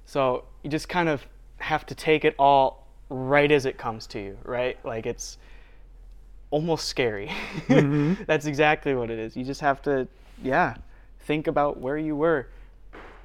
so 0.06 0.44
you 0.64 0.70
just 0.70 0.90
kind 0.90 1.08
of 1.08 1.26
have 1.58 1.86
to 1.86 1.96
take 1.96 2.26
it 2.26 2.36
all 2.38 2.86
right 3.10 3.52
as 3.52 3.66
it 3.66 3.78
comes 3.78 4.06
to 4.06 4.20
you 4.20 4.38
right 4.44 4.78
like 4.86 5.06
it's 5.06 5.38
almost 6.52 6.88
scary 6.88 7.28
mm-hmm. 7.68 8.22
that's 8.28 8.46
exactly 8.46 8.94
what 8.94 9.10
it 9.10 9.18
is 9.18 9.38
you 9.38 9.46
just 9.46 9.62
have 9.62 9.82
to 9.82 10.08
yeah 10.44 10.76
think 11.20 11.48
about 11.48 11.80
where 11.80 11.98
you 11.98 12.16
were 12.16 12.48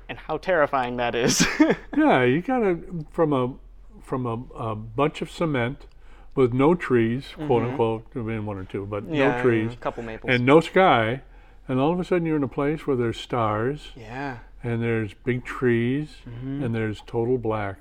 and 0.08 0.16
how 0.18 0.36
terrifying 0.38 0.96
that 0.96 1.14
is 1.14 1.46
Yeah, 1.96 2.22
you 2.24 2.40
got 2.40 2.60
to 2.60 3.04
from 3.10 3.32
a 3.32 3.54
from 4.02 4.24
a, 4.24 4.34
a 4.70 4.74
bunch 4.74 5.20
of 5.20 5.30
cement 5.30 5.86
with 6.34 6.52
no 6.54 6.74
trees, 6.74 7.30
quote 7.46 7.64
unquote. 7.64 8.06
I 8.14 8.20
mean, 8.20 8.46
one 8.46 8.56
or 8.56 8.64
two, 8.64 8.86
but 8.86 9.04
Mm-hmm. 9.04 9.14
yeah 9.14 9.36
no 9.36 9.42
trees 9.42 9.72
a 9.72 9.76
couple 9.76 10.02
maples 10.04 10.32
and 10.32 10.46
no 10.46 10.60
sky, 10.60 11.22
and 11.66 11.78
all 11.80 11.92
of 11.92 12.00
a 12.00 12.04
sudden 12.04 12.24
you're 12.26 12.36
in 12.36 12.42
a 12.44 12.48
place 12.48 12.86
where 12.86 12.96
there's 12.96 13.18
stars 13.18 13.90
yeah 13.96 14.38
and 14.62 14.80
there's 14.82 15.12
big 15.14 15.44
trees 15.44 16.08
Mm-hmm. 16.26 16.62
and 16.64 16.74
there's 16.74 17.02
total 17.06 17.36
black 17.36 17.76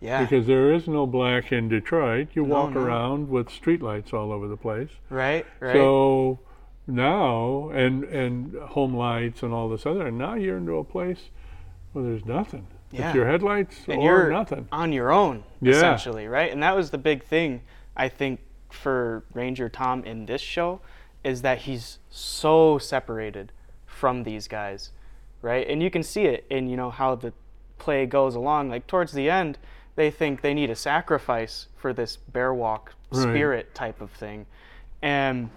yeah 0.00 0.20
because 0.22 0.46
there 0.46 0.72
is 0.72 0.86
no 0.88 1.06
black 1.06 1.50
in 1.52 1.68
Detroit. 1.68 2.28
You 2.34 2.44
walk 2.44 2.74
no. 2.74 2.80
around 2.82 3.28
with 3.30 3.48
streetlights 3.48 4.12
all 4.12 4.32
over 4.32 4.48
the 4.48 4.56
place. 4.56 4.90
right 5.08 5.46
right 5.60 5.72
So 5.74 6.40
now 6.88 7.68
and 7.70 8.04
and 8.04 8.54
home 8.56 8.94
lights 8.94 9.42
and 9.42 9.52
all 9.52 9.68
this 9.68 9.84
other, 9.86 10.06
and 10.06 10.18
now 10.18 10.34
you're 10.34 10.56
into 10.56 10.76
a 10.78 10.84
place 10.84 11.30
where 11.92 12.04
there's 12.04 12.24
nothing. 12.24 12.66
Yeah. 12.90 13.08
It's 13.08 13.14
your 13.16 13.26
headlights 13.26 13.76
and 13.86 13.98
or 14.00 14.30
nothing. 14.30 14.66
on 14.72 14.92
your 14.92 15.12
own 15.12 15.44
Yeah. 15.60 15.74
essentially 15.74 16.26
right 16.26 16.50
and 16.50 16.62
that 16.62 16.74
was 16.74 16.88
the 16.90 16.96
big 16.96 17.22
thing 17.22 17.60
i 17.94 18.08
think 18.08 18.40
for 18.70 19.24
ranger 19.34 19.68
tom 19.68 20.02
in 20.04 20.24
this 20.24 20.40
show 20.40 20.80
is 21.22 21.42
that 21.42 21.58
he's 21.58 21.98
so 22.08 22.78
separated 22.78 23.52
from 23.86 24.22
these 24.24 24.48
guys 24.48 24.90
right? 25.42 25.68
And 25.68 25.80
you 25.82 25.88
can 25.90 26.02
see 26.02 26.24
it 26.24 26.46
in 26.50 26.68
you 26.68 26.76
know 26.78 26.90
how 26.90 27.14
the 27.14 27.32
play 27.78 28.06
goes 28.06 28.34
along. 28.34 28.70
Like 28.70 28.88
towards 28.88 29.12
the 29.12 29.30
end, 29.30 29.56
they 29.94 30.10
think 30.10 30.40
they 30.40 30.52
need 30.52 30.68
a 30.68 30.74
sacrifice 30.74 31.68
for 31.76 31.92
this 31.92 32.16
bear 32.16 32.52
walk 32.52 32.94
Right. 33.12 33.22
spirit 33.22 33.72
type 33.74 34.00
of 34.00 34.10
thing, 34.10 34.46
and 35.00 35.50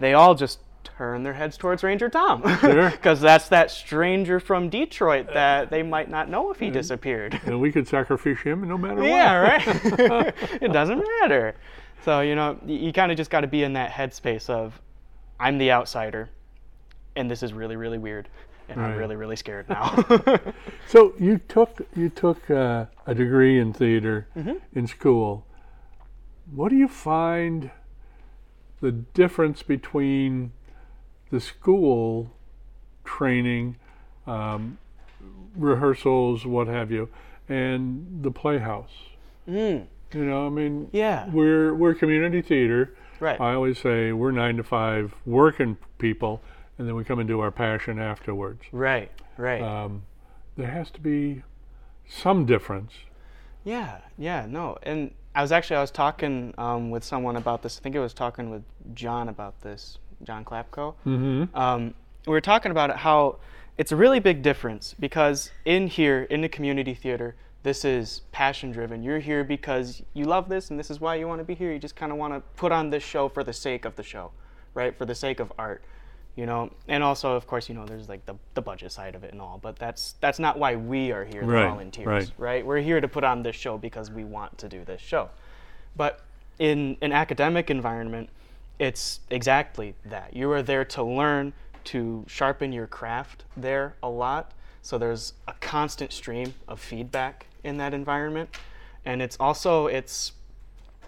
they 0.00 0.12
all 0.14 0.34
just 0.34 0.58
turn 0.96 1.22
their 1.22 1.34
heads 1.34 1.56
towards 1.56 1.82
Ranger 1.82 2.08
Tom 2.08 2.42
because 2.62 3.20
that's 3.20 3.48
that 3.48 3.70
stranger 3.70 4.40
from 4.40 4.68
Detroit 4.68 5.26
that 5.34 5.70
they 5.70 5.82
might 5.82 6.08
not 6.10 6.28
know 6.28 6.50
if 6.50 6.58
he 6.58 6.70
disappeared. 6.70 7.40
And 7.44 7.60
we 7.60 7.70
could 7.72 7.86
sacrifice 7.86 8.38
him 8.40 8.66
no 8.66 8.78
matter 8.78 8.96
what. 9.00 9.06
Yeah, 9.08 9.34
right. 9.34 10.34
it 10.62 10.72
doesn't 10.72 10.98
matter. 11.20 11.54
So 12.04 12.20
you 12.20 12.34
know, 12.34 12.58
y- 12.62 12.72
you 12.74 12.92
kind 12.92 13.10
of 13.12 13.16
just 13.18 13.30
got 13.30 13.40
to 13.42 13.46
be 13.46 13.62
in 13.62 13.72
that 13.74 13.90
headspace 13.90 14.48
of, 14.48 14.80
I'm 15.40 15.58
the 15.58 15.72
outsider, 15.72 16.30
and 17.16 17.30
this 17.30 17.42
is 17.42 17.52
really, 17.52 17.76
really 17.76 17.98
weird, 17.98 18.28
and 18.68 18.80
Right. 18.80 18.90
I'm 18.92 18.96
really, 18.98 19.16
really 19.16 19.36
scared 19.36 19.68
now. 19.68 20.04
So 20.86 21.12
you 21.18 21.38
took 21.48 21.80
you 21.96 22.08
took 22.08 22.50
uh, 22.50 22.86
a 23.06 23.14
degree 23.14 23.58
in 23.58 23.72
theater 23.72 24.26
in 24.74 24.86
school. 24.86 25.44
What 26.50 26.70
do 26.70 26.76
you 26.76 26.88
find 26.88 27.70
the 28.80 28.92
difference 28.92 29.62
between 29.62 30.52
the 31.30 31.40
school 31.40 32.30
training, 33.04 33.76
um, 34.26 34.78
rehearsals, 35.56 36.46
what 36.46 36.66
have 36.68 36.90
you, 36.90 37.08
and 37.48 38.22
the 38.22 38.30
playhouse? 38.30 38.92
mm, 39.48 39.86
You 40.12 40.24
know, 40.24 40.46
I 40.46 40.50
mean, 40.50 40.88
yeah. 40.92 41.28
we're 41.30 41.74
we're 41.74 41.94
community 41.94 42.42
theater. 42.42 42.94
Right. 43.20 43.40
I 43.40 43.54
always 43.54 43.78
say 43.78 44.12
we're 44.12 44.30
nine 44.30 44.56
to 44.58 44.62
five 44.62 45.14
working 45.26 45.76
people, 45.98 46.40
and 46.78 46.86
then 46.86 46.94
we 46.94 47.02
come 47.04 47.18
and 47.18 47.26
do 47.28 47.40
our 47.40 47.50
passion 47.50 47.98
afterwards. 47.98 48.62
Right. 48.70 49.10
Right. 49.36 49.60
Um, 49.62 50.02
there 50.56 50.70
has 50.70 50.90
to 50.92 51.00
be 51.00 51.42
some 52.08 52.46
difference. 52.46 52.92
Yeah, 53.64 53.98
yeah, 54.16 54.46
no. 54.48 54.78
And 54.82 55.12
I 55.34 55.42
was 55.42 55.52
actually 55.52 55.76
I 55.76 55.80
was 55.80 55.90
talking 55.90 56.54
um, 56.58 56.90
with 56.90 57.04
someone 57.04 57.36
about 57.36 57.62
this. 57.62 57.78
I 57.78 57.82
think 57.82 57.96
I 57.96 57.98
was 58.00 58.14
talking 58.14 58.50
with 58.50 58.62
John 58.94 59.28
about 59.28 59.60
this, 59.62 59.98
John 60.24 60.44
Klapko. 60.44 60.94
Mm-hmm. 61.06 61.56
Um, 61.56 61.94
we 62.26 62.32
were 62.32 62.40
talking 62.40 62.70
about 62.70 62.90
it 62.90 62.96
how 62.96 63.36
it's 63.76 63.92
a 63.92 63.96
really 63.96 64.20
big 64.20 64.42
difference 64.42 64.94
because 64.98 65.50
in 65.64 65.86
here 65.86 66.22
in 66.24 66.40
the 66.40 66.48
community 66.48 66.94
theater, 66.94 67.36
this 67.62 67.84
is 67.84 68.22
passion 68.32 68.70
driven. 68.70 69.02
You're 69.02 69.18
here 69.18 69.44
because 69.44 70.02
you 70.14 70.24
love 70.24 70.48
this 70.48 70.70
and 70.70 70.78
this 70.78 70.90
is 70.90 71.00
why 71.00 71.16
you 71.16 71.26
want 71.28 71.40
to 71.40 71.44
be 71.44 71.54
here. 71.54 71.72
You 71.72 71.78
just 71.78 71.96
kind 71.96 72.12
of 72.12 72.18
want 72.18 72.34
to 72.34 72.40
put 72.56 72.72
on 72.72 72.90
this 72.90 73.02
show 73.02 73.28
for 73.28 73.44
the 73.44 73.52
sake 73.52 73.84
of 73.84 73.96
the 73.96 74.02
show, 74.02 74.30
right? 74.74 74.96
For 74.96 75.04
the 75.04 75.14
sake 75.14 75.40
of 75.40 75.52
art 75.58 75.82
you 76.38 76.46
know 76.46 76.70
and 76.86 77.02
also 77.02 77.32
of 77.32 77.48
course 77.48 77.68
you 77.68 77.74
know 77.74 77.84
there's 77.84 78.08
like 78.08 78.24
the, 78.24 78.34
the 78.54 78.62
budget 78.62 78.92
side 78.92 79.16
of 79.16 79.24
it 79.24 79.32
and 79.32 79.40
all 79.42 79.58
but 79.60 79.76
that's 79.76 80.14
that's 80.20 80.38
not 80.38 80.56
why 80.56 80.76
we 80.76 81.10
are 81.10 81.24
here 81.24 81.40
the 81.40 81.48
Right, 81.48 81.68
volunteers 81.68 82.30
right. 82.38 82.64
we're 82.64 82.78
here 82.80 83.00
to 83.00 83.08
put 83.08 83.24
on 83.24 83.42
this 83.42 83.56
show 83.56 83.76
because 83.76 84.08
we 84.12 84.22
want 84.22 84.56
to 84.58 84.68
do 84.68 84.84
this 84.84 85.00
show 85.00 85.30
but 85.96 86.20
in 86.60 86.96
an 87.02 87.10
academic 87.10 87.70
environment 87.70 88.30
it's 88.78 89.20
exactly 89.30 89.94
that. 90.04 90.34
You 90.34 90.50
are 90.52 90.62
there 90.62 90.84
to 90.86 91.02
learn 91.02 91.52
to 91.84 92.24
sharpen 92.28 92.72
your 92.72 92.86
craft 92.86 93.44
there 93.56 93.94
a 94.02 94.08
lot. 94.08 94.52
So 94.82 94.98
there's 94.98 95.32
a 95.46 95.54
constant 95.60 96.12
stream 96.12 96.54
of 96.66 96.80
feedback 96.80 97.46
in 97.64 97.78
that 97.78 97.94
environment. 97.94 98.50
And 99.04 99.22
it's 99.22 99.36
also 99.40 99.86
it's 99.86 100.32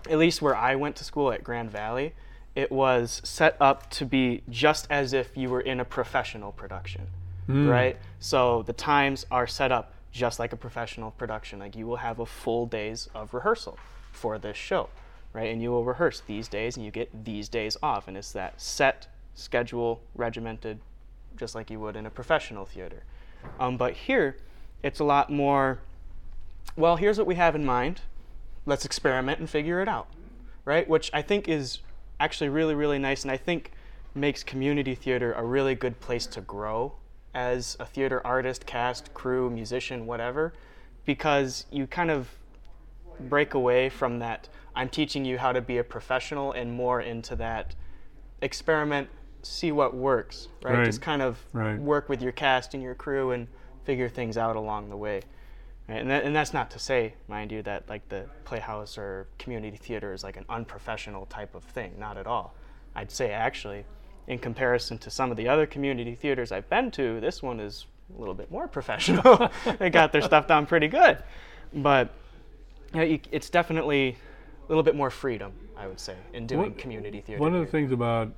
at 0.08 0.18
least 0.18 0.40
where 0.40 0.56
I 0.56 0.74
went 0.76 0.96
to 0.96 1.04
school 1.04 1.32
at 1.32 1.44
Grand 1.44 1.70
Valley, 1.70 2.14
it 2.54 2.72
was 2.72 3.20
set 3.24 3.56
up 3.60 3.90
to 3.90 4.04
be 4.04 4.42
just 4.48 4.86
as 4.90 5.12
if 5.12 5.36
you 5.36 5.48
were 5.48 5.60
in 5.60 5.80
a 5.80 5.84
professional 5.84 6.52
production, 6.52 7.06
hmm. 7.46 7.68
right? 7.68 7.96
So 8.18 8.62
the 8.62 8.72
times 8.72 9.26
are 9.30 9.46
set 9.46 9.70
up 9.70 9.92
just 10.12 10.38
like 10.38 10.52
a 10.52 10.56
professional 10.56 11.12
production. 11.12 11.58
Like 11.58 11.76
you 11.76 11.86
will 11.86 11.96
have 11.96 12.18
a 12.18 12.26
full 12.26 12.66
days 12.66 13.08
of 13.14 13.34
rehearsal 13.34 13.78
for 14.12 14.38
this 14.38 14.56
show, 14.56 14.88
right? 15.32 15.50
And 15.50 15.62
you 15.62 15.70
will 15.70 15.84
rehearse 15.84 16.22
these 16.26 16.48
days 16.48 16.76
and 16.76 16.84
you 16.84 16.90
get 16.90 17.24
these 17.24 17.48
days 17.48 17.76
off. 17.82 18.08
And 18.08 18.16
it's 18.16 18.32
that 18.32 18.60
set 18.60 19.08
schedule, 19.34 20.00
regimented, 20.14 20.78
just 21.36 21.54
like 21.54 21.70
you 21.70 21.80
would 21.80 21.96
in 21.96 22.06
a 22.06 22.10
professional 22.10 22.64
theater. 22.64 23.04
Um, 23.58 23.76
but 23.76 23.94
here, 23.94 24.36
it's 24.82 25.00
a 25.00 25.04
lot 25.04 25.30
more 25.30 25.80
well, 26.76 26.96
here's 26.96 27.18
what 27.18 27.26
we 27.26 27.34
have 27.34 27.54
in 27.54 27.64
mind. 27.64 28.02
Let's 28.66 28.84
experiment 28.84 29.38
and 29.38 29.48
figure 29.48 29.80
it 29.80 29.88
out, 29.88 30.08
right? 30.64 30.88
Which 30.88 31.10
I 31.12 31.22
think 31.22 31.48
is 31.48 31.80
actually 32.18 32.48
really, 32.48 32.74
really 32.74 32.98
nice, 32.98 33.22
and 33.22 33.30
I 33.30 33.36
think 33.36 33.72
makes 34.14 34.42
community 34.42 34.94
theater 34.94 35.32
a 35.32 35.44
really 35.44 35.74
good 35.74 36.00
place 36.00 36.26
to 36.26 36.40
grow 36.40 36.92
as 37.34 37.76
a 37.80 37.86
theater 37.86 38.24
artist, 38.26 38.66
cast, 38.66 39.14
crew, 39.14 39.50
musician, 39.50 40.06
whatever, 40.06 40.52
because 41.04 41.66
you 41.70 41.86
kind 41.86 42.10
of 42.10 42.28
break 43.20 43.54
away 43.54 43.88
from 43.88 44.18
that. 44.18 44.48
I'm 44.80 44.88
teaching 44.88 45.26
you 45.26 45.36
how 45.36 45.52
to 45.52 45.60
be 45.60 45.76
a 45.76 45.84
professional 45.84 46.52
and 46.52 46.72
more 46.72 47.02
into 47.02 47.36
that 47.36 47.74
experiment, 48.40 49.10
see 49.42 49.72
what 49.72 49.94
works, 49.94 50.48
right? 50.62 50.78
Right. 50.78 50.86
Just 50.86 51.02
kind 51.02 51.20
of 51.20 51.38
Right. 51.52 51.78
work 51.78 52.08
with 52.08 52.22
your 52.22 52.32
cast 52.32 52.72
and 52.72 52.82
your 52.82 52.94
crew 52.94 53.32
and 53.32 53.46
figure 53.84 54.08
things 54.08 54.38
out 54.38 54.56
along 54.56 54.88
the 54.88 54.96
way. 54.96 55.20
Right? 55.86 56.00
And, 56.00 56.10
that, 56.10 56.24
and 56.24 56.34
that's 56.34 56.54
not 56.54 56.70
to 56.70 56.78
say, 56.78 57.12
mind 57.28 57.52
you, 57.52 57.60
that 57.64 57.90
like 57.90 58.08
the 58.08 58.24
playhouse 58.44 58.96
or 58.96 59.26
community 59.38 59.76
theater 59.76 60.14
is 60.14 60.24
like 60.24 60.38
an 60.38 60.46
unprofessional 60.48 61.26
type 61.26 61.54
of 61.54 61.62
thing. 61.62 61.96
Not 61.98 62.16
at 62.16 62.26
all. 62.26 62.54
I'd 62.94 63.10
say 63.10 63.32
actually, 63.32 63.84
in 64.28 64.38
comparison 64.38 64.96
to 64.96 65.10
some 65.10 65.30
of 65.30 65.36
the 65.36 65.46
other 65.46 65.66
community 65.66 66.14
theaters 66.14 66.52
I've 66.52 66.70
been 66.70 66.90
to, 66.92 67.20
this 67.20 67.42
one 67.42 67.60
is 67.60 67.84
a 68.16 68.18
little 68.18 68.32
bit 68.34 68.50
more 68.50 68.66
professional. 68.78 69.50
they 69.78 69.90
got 69.90 70.10
their 70.10 70.22
stuff 70.22 70.46
down 70.46 70.64
pretty 70.64 70.88
good, 70.88 71.22
but 71.74 72.14
you 72.94 73.00
know, 73.00 73.04
you, 73.04 73.20
it's 73.30 73.50
definitely 73.50 74.16
little 74.70 74.82
bit 74.84 74.94
more 74.96 75.10
freedom, 75.10 75.52
I 75.76 75.86
would 75.86 76.00
say, 76.00 76.14
in 76.32 76.46
doing 76.46 76.60
One- 76.60 76.74
community 76.74 77.20
theater. 77.20 77.40
One 77.40 77.54
of 77.54 77.60
the 77.60 77.70
things 77.70 77.92
about 77.92 78.32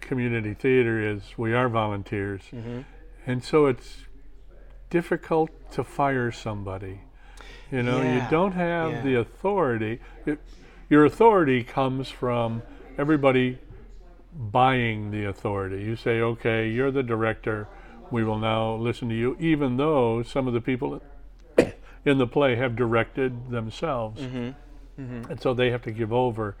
community 0.00 0.54
theater 0.54 1.00
is 1.00 1.22
we 1.36 1.54
are 1.54 1.68
volunteers, 1.68 2.42
Mm-hmm. 2.52 2.80
and 3.26 3.42
so 3.42 3.66
it's 3.66 4.04
difficult 4.90 5.50
to 5.72 5.84
fire 5.84 6.30
somebody. 6.32 7.00
You 7.70 7.82
know, 7.84 8.02
you 8.02 8.22
don't 8.30 8.52
have 8.52 8.90
yeah. 8.92 9.00
the 9.02 9.14
authority. 9.20 10.00
It, 10.26 10.40
your 10.88 11.04
authority 11.04 11.62
comes 11.62 12.08
from 12.08 12.62
everybody 12.98 13.58
buying 14.34 15.10
the 15.12 15.24
authority. 15.26 15.82
You 15.82 15.94
say, 15.96 16.20
okay, 16.20 16.68
you're 16.68 16.90
the 16.90 17.02
director. 17.04 17.68
We 18.10 18.24
will 18.24 18.38
now 18.38 18.74
listen 18.74 19.08
to 19.08 19.14
you, 19.14 19.36
even 19.38 19.76
though 19.76 20.22
some 20.24 20.48
of 20.48 20.54
the 20.54 20.60
people 20.60 21.00
in 22.04 22.18
the 22.18 22.26
play 22.26 22.56
have 22.56 22.74
directed 22.74 23.50
themselves. 23.50 24.20
Mm-hmm. 25.00 25.30
And 25.32 25.40
so 25.40 25.54
they 25.54 25.70
have 25.70 25.82
to 25.82 25.90
give 25.92 26.12
over. 26.12 26.56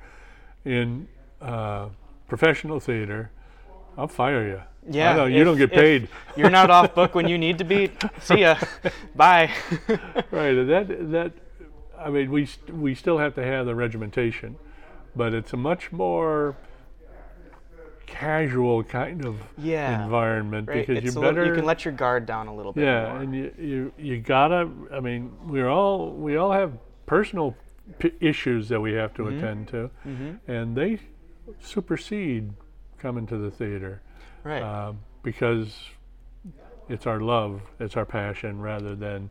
In 0.64 1.08
uh, 1.40 1.88
professional 2.28 2.80
theater, 2.80 3.30
I'll 3.96 4.08
fire 4.08 4.46
you. 4.46 4.62
Yeah, 4.88 5.12
I 5.12 5.16
know, 5.16 5.24
you 5.26 5.40
if- 5.40 5.44
don't 5.44 5.58
get 5.58 5.72
paid. 5.72 6.08
You're 6.36 6.50
not 6.50 6.70
off 6.70 6.94
book 6.94 7.14
when 7.14 7.28
you 7.28 7.36
need 7.46 7.58
to 7.58 7.64
be. 7.64 7.90
See 8.20 8.40
ya. 8.40 8.56
Bye. 9.14 9.50
right. 10.30 10.54
That 10.54 10.86
that 11.12 11.32
I 11.98 12.10
mean, 12.10 12.30
we 12.30 12.46
st- 12.46 12.74
we 12.76 12.94
still 12.94 13.18
have 13.18 13.34
to 13.34 13.44
have 13.44 13.66
the 13.66 13.74
regimentation, 13.74 14.56
but 15.16 15.34
it's 15.34 15.52
a 15.52 15.56
much 15.56 15.92
more 15.92 16.56
casual 18.06 18.82
kind 18.82 19.24
of 19.24 19.36
Yeah, 19.56 20.02
environment 20.04 20.68
right? 20.68 20.86
because 20.86 21.04
It's 21.04 21.14
you 21.14 21.20
a 21.20 21.20
little- 21.20 21.30
better 21.34 21.46
you 21.46 21.54
can 21.54 21.64
let 21.64 21.84
your 21.84 21.94
guard 21.94 22.26
down 22.26 22.48
a 22.48 22.54
little 22.54 22.72
bit. 22.72 22.84
yeah, 22.84 23.08
more. 23.12 23.18
and 23.22 23.34
you, 23.34 23.52
you 23.58 23.92
you 23.98 24.20
gotta. 24.20 24.68
I 24.92 25.00
mean, 25.00 25.32
we're 25.46 25.68
all 25.68 26.10
we 26.10 26.36
all 26.36 26.52
have 26.52 26.72
personal 27.06 27.54
p- 27.98 28.12
issues 28.20 28.68
that 28.68 28.80
we 28.80 28.92
have 28.92 29.12
to 29.14 29.22
Mm-hmm. 29.24 29.38
attend 29.38 29.68
to, 29.68 29.90
Mhm. 30.06 30.38
and 30.48 30.76
they 30.76 30.98
supersede 31.58 32.52
coming 32.98 33.26
to 33.26 33.36
the 33.38 33.50
theater 33.50 34.02
Right. 34.44 34.62
uh, 34.62 34.92
because 35.22 35.76
it's 36.88 37.06
our 37.06 37.20
love, 37.20 37.62
it's 37.78 37.96
our 37.96 38.04
passion, 38.04 38.60
rather 38.60 38.94
than 38.94 39.30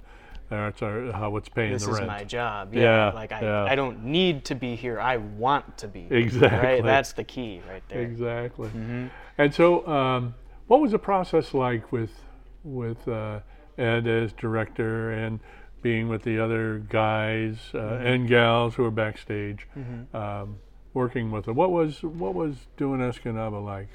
uh, 0.51 0.65
it's 0.73 0.81
our 0.81 1.11
how 1.11 1.35
it's 1.37 1.47
paying 1.47 1.73
this 1.73 1.83
the 1.85 1.89
rent. 1.91 1.97
This 1.97 2.03
is 2.05 2.07
my 2.07 2.23
job. 2.23 2.73
Yeah, 2.73 2.81
Yeah. 2.81 3.11
like 3.13 3.31
I, 3.31 3.41
yeah. 3.41 3.63
I 3.65 3.75
don't 3.75 4.03
need 4.03 4.45
to 4.45 4.55
be 4.55 4.75
here. 4.75 4.99
I 4.99 5.17
want 5.17 5.77
to 5.77 5.87
be. 5.87 6.01
here, 6.05 6.17
Exactly. 6.17 6.69
Right. 6.69 6.83
That's 6.83 7.13
the 7.13 7.23
key 7.23 7.61
right 7.69 7.83
there. 7.87 8.01
Exactly. 8.01 8.69
Mhm. 8.69 9.11
And 9.37 9.53
so, 9.53 9.85
um, 9.87 10.33
what 10.65 10.81
was 10.81 10.91
the 10.91 10.97
process 10.99 11.53
like 11.53 11.91
with 11.91 12.23
with 12.63 13.07
uh, 13.07 13.41
Ed 13.77 14.07
as 14.07 14.33
director 14.33 15.11
and 15.11 15.39
being 15.81 16.09
with 16.09 16.23
the 16.23 16.39
other 16.39 16.79
guys 16.89 17.57
uh, 17.73 17.77
Mm-hmm. 17.77 18.05
and 18.07 18.27
gals 18.27 18.75
who 18.75 18.83
were 18.83 18.91
backstage, 18.91 19.67
Mhm. 19.77 20.13
um, 20.15 20.57
working 20.93 21.31
with 21.31 21.45
them? 21.45 21.55
What 21.55 21.71
was 21.71 22.01
what 22.03 22.33
was 22.33 22.67
doing 22.77 22.99
Escanaba 22.99 23.63
like? 23.63 23.87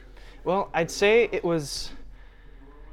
Well, 0.44 0.70
I'd 0.74 0.90
say 0.90 1.28
it 1.32 1.44
was. 1.44 1.92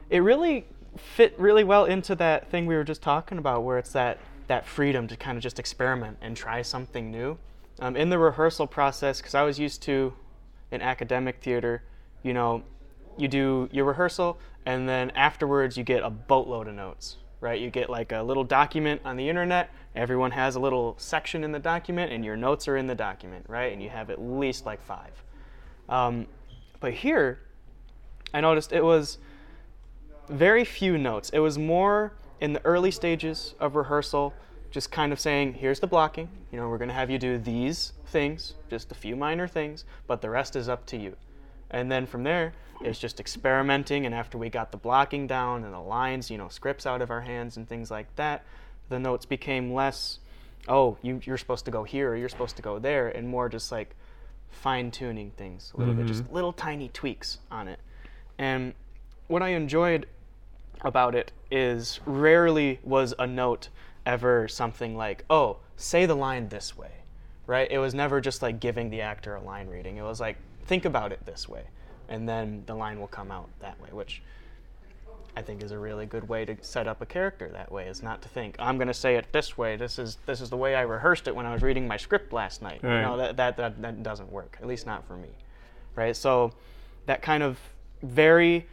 It 0.09 0.19
really 0.19 0.65
fit 0.97 1.33
really 1.39 1.63
well 1.63 1.85
into 1.85 2.15
that 2.15 2.49
thing 2.49 2.65
we 2.65 2.75
were 2.75 2.83
just 2.83 3.01
talking 3.01 3.37
about, 3.37 3.63
where 3.63 3.77
it's 3.77 3.93
that 3.93 4.17
that 4.47 4.65
freedom 4.65 5.07
to 5.07 5.15
kind 5.15 5.37
of 5.37 5.43
just 5.43 5.59
experiment 5.59 6.17
and 6.21 6.35
try 6.35 6.61
something 6.61 7.09
new. 7.11 7.37
Um, 7.79 7.95
in 7.95 8.09
the 8.09 8.19
rehearsal 8.19 8.67
process, 8.67 9.19
because 9.21 9.33
I 9.33 9.43
was 9.43 9.57
used 9.57 9.81
to 9.83 10.13
in 10.71 10.81
academic 10.81 11.37
theater, 11.41 11.83
you 12.21 12.33
know, 12.33 12.63
you 13.17 13.27
do 13.29 13.69
your 13.71 13.85
rehearsal 13.85 14.37
and 14.65 14.87
then 14.89 15.09
afterwards 15.11 15.77
you 15.77 15.83
get 15.83 16.03
a 16.03 16.09
boatload 16.09 16.67
of 16.67 16.75
notes 16.75 17.17
right? 17.41 17.59
You 17.59 17.69
get 17.69 17.89
like 17.89 18.11
a 18.11 18.21
little 18.21 18.43
document 18.43 19.01
on 19.03 19.17
the 19.17 19.27
internet. 19.27 19.71
Everyone 19.95 20.31
has 20.31 20.55
a 20.55 20.59
little 20.59 20.95
section 20.97 21.43
in 21.43 21.51
the 21.51 21.59
document 21.59 22.13
and 22.13 22.23
your 22.23 22.37
notes 22.37 22.67
are 22.67 22.77
in 22.77 22.87
the 22.87 22.95
document 22.95 23.45
right? 23.49 23.73
And 23.73 23.83
you 23.83 23.89
have 23.89 24.09
at 24.09 24.21
least 24.21 24.65
like 24.65 24.81
five. 24.81 25.11
Um, 25.89 26.27
but 26.79 26.93
here 26.93 27.39
i 28.33 28.39
noticed 28.39 28.71
it 28.71 28.83
was 28.83 29.17
very 30.29 30.63
few 30.63 30.97
notes. 30.97 31.29
It 31.31 31.39
was 31.39 31.57
more 31.57 32.13
in 32.39 32.53
the 32.53 32.63
early 32.65 32.91
stages 32.91 33.55
of 33.59 33.75
rehearsal 33.75 34.33
just 34.69 34.89
kind 34.89 35.11
of 35.11 35.19
saying 35.19 35.55
here's 35.55 35.81
the 35.81 35.87
blocking. 35.87 36.29
You 36.51 36.59
know 36.59 36.69
we're 36.69 36.77
going 36.77 36.87
to 36.87 36.95
have 36.95 37.09
you 37.09 37.17
do 37.17 37.37
these 37.37 37.91
things 38.05 38.53
just 38.69 38.91
a 38.91 38.95
few 38.95 39.15
minor 39.15 39.47
things 39.47 39.83
but 40.07 40.21
the 40.21 40.29
rest 40.29 40.55
is 40.55 40.69
up 40.69 40.85
to 40.85 40.97
you 40.97 41.15
and 41.71 41.91
then 41.91 42.05
from 42.05 42.23
there 42.23 42.53
it's 42.81 42.99
just 42.99 43.19
experimenting 43.19 44.05
and 44.05 44.13
after 44.15 44.37
we 44.37 44.49
got 44.49 44.71
the 44.71 44.77
blocking 44.77 45.27
down 45.27 45.63
and 45.63 45.73
the 45.73 45.79
lines 45.79 46.29
you 46.29 46.37
know 46.37 46.47
scripts 46.47 46.85
out 46.85 47.01
of 47.01 47.09
our 47.09 47.21
hands 47.21 47.57
and 47.57 47.67
things 47.67 47.89
like 47.89 48.13
that 48.15 48.43
the 48.89 48.99
notes 48.99 49.25
became 49.25 49.73
less 49.73 50.19
oh 50.67 50.97
you, 51.01 51.19
you're 51.23 51.37
supposed 51.37 51.65
to 51.65 51.71
go 51.71 51.83
here 51.83 52.11
or 52.11 52.15
you're 52.15 52.29
supposed 52.29 52.55
to 52.55 52.61
go 52.61 52.79
there 52.79 53.07
and 53.09 53.27
more 53.27 53.49
just 53.49 53.71
like 53.71 53.95
fine 54.49 54.91
tuning 54.91 55.31
things 55.31 55.71
a 55.75 55.79
little 55.79 55.93
bit 55.93 56.05
just 56.05 56.23
mm-hmm. 56.23 56.35
little 56.35 56.51
tiny 56.51 56.89
tweaks 56.89 57.39
on 57.49 57.67
it. 57.67 57.79
And 58.37 58.73
what 59.27 59.41
i 59.41 59.49
enjoyed 59.49 60.07
about 60.81 61.15
it 61.15 61.31
is 61.49 61.99
rarely 62.05 62.79
was 62.83 63.13
a 63.17 63.25
note 63.25 63.69
ever 64.05 64.47
something 64.47 64.97
like 64.97 65.23
oh 65.29 65.57
say 65.77 66.05
the 66.05 66.15
line 66.15 66.49
this 66.49 66.75
way 66.77 66.91
right? 67.51 67.69
It 67.69 67.79
was 67.79 67.93
never 67.93 68.21
just 68.21 68.41
like 68.41 68.61
giving 68.61 68.89
the 68.89 69.01
actor 69.01 69.35
a 69.35 69.41
line 69.41 69.67
reading. 69.67 69.97
It 69.97 70.03
was 70.03 70.21
like 70.21 70.37
think 70.65 70.85
about 70.85 71.11
it 71.11 71.25
this 71.25 71.47
way 71.47 71.63
and 72.09 72.27
then 72.27 72.63
the 72.65 72.75
line 72.75 72.99
will 72.99 73.07
come 73.07 73.31
out 73.31 73.49
that 73.59 73.79
way 73.81 73.89
which 73.91 74.21
i 75.35 75.41
think 75.41 75.63
is 75.63 75.71
a 75.71 75.79
really 75.79 76.05
good 76.05 76.27
way 76.27 76.43
to 76.45 76.55
set 76.61 76.87
up 76.87 77.01
a 77.01 77.05
character 77.05 77.49
that 77.49 77.71
way 77.71 77.87
is 77.87 78.03
not 78.03 78.21
to 78.21 78.29
think 78.29 78.55
i'm 78.59 78.77
going 78.77 78.87
to 78.87 78.93
say 78.93 79.15
it 79.15 79.31
this 79.31 79.57
way. 79.57 79.75
This 79.75 79.97
is 79.97 80.17
this 80.25 80.41
is 80.41 80.49
the 80.49 80.57
way 80.57 80.75
i 80.75 80.81
rehearsed 80.81 81.27
it 81.27 81.35
when 81.35 81.45
i 81.45 81.53
was 81.53 81.61
reading 81.61 81.87
my 81.87 81.97
script 81.97 82.33
last 82.33 82.61
night. 82.61 82.81
Right. 82.83 82.97
you 82.97 83.01
know 83.01 83.17
that, 83.17 83.37
that 83.37 83.57
that 83.57 83.81
that 83.81 84.03
doesn't 84.03 84.31
work 84.31 84.57
at 84.61 84.67
least 84.67 84.85
not 84.85 85.07
for 85.07 85.15
me 85.15 85.29
right? 85.95 86.15
So 86.15 86.53
that 87.05 87.21
kind 87.21 87.43
of 87.43 87.59
very 88.01 88.67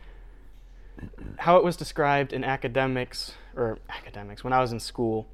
how 1.39 1.57
it 1.57 1.65
was 1.65 1.77
described 1.77 2.33
in 2.33 2.43
academics 2.43 3.33
or 3.55 3.79
academics 3.89 4.43
when 4.43 4.53
I 4.53 4.61
was 4.61 4.73
in 4.73 4.81
school 4.81 5.29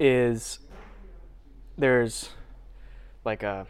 is 0.00 0.58
there's 1.76 2.30
like 3.24 3.42
a 3.42 3.66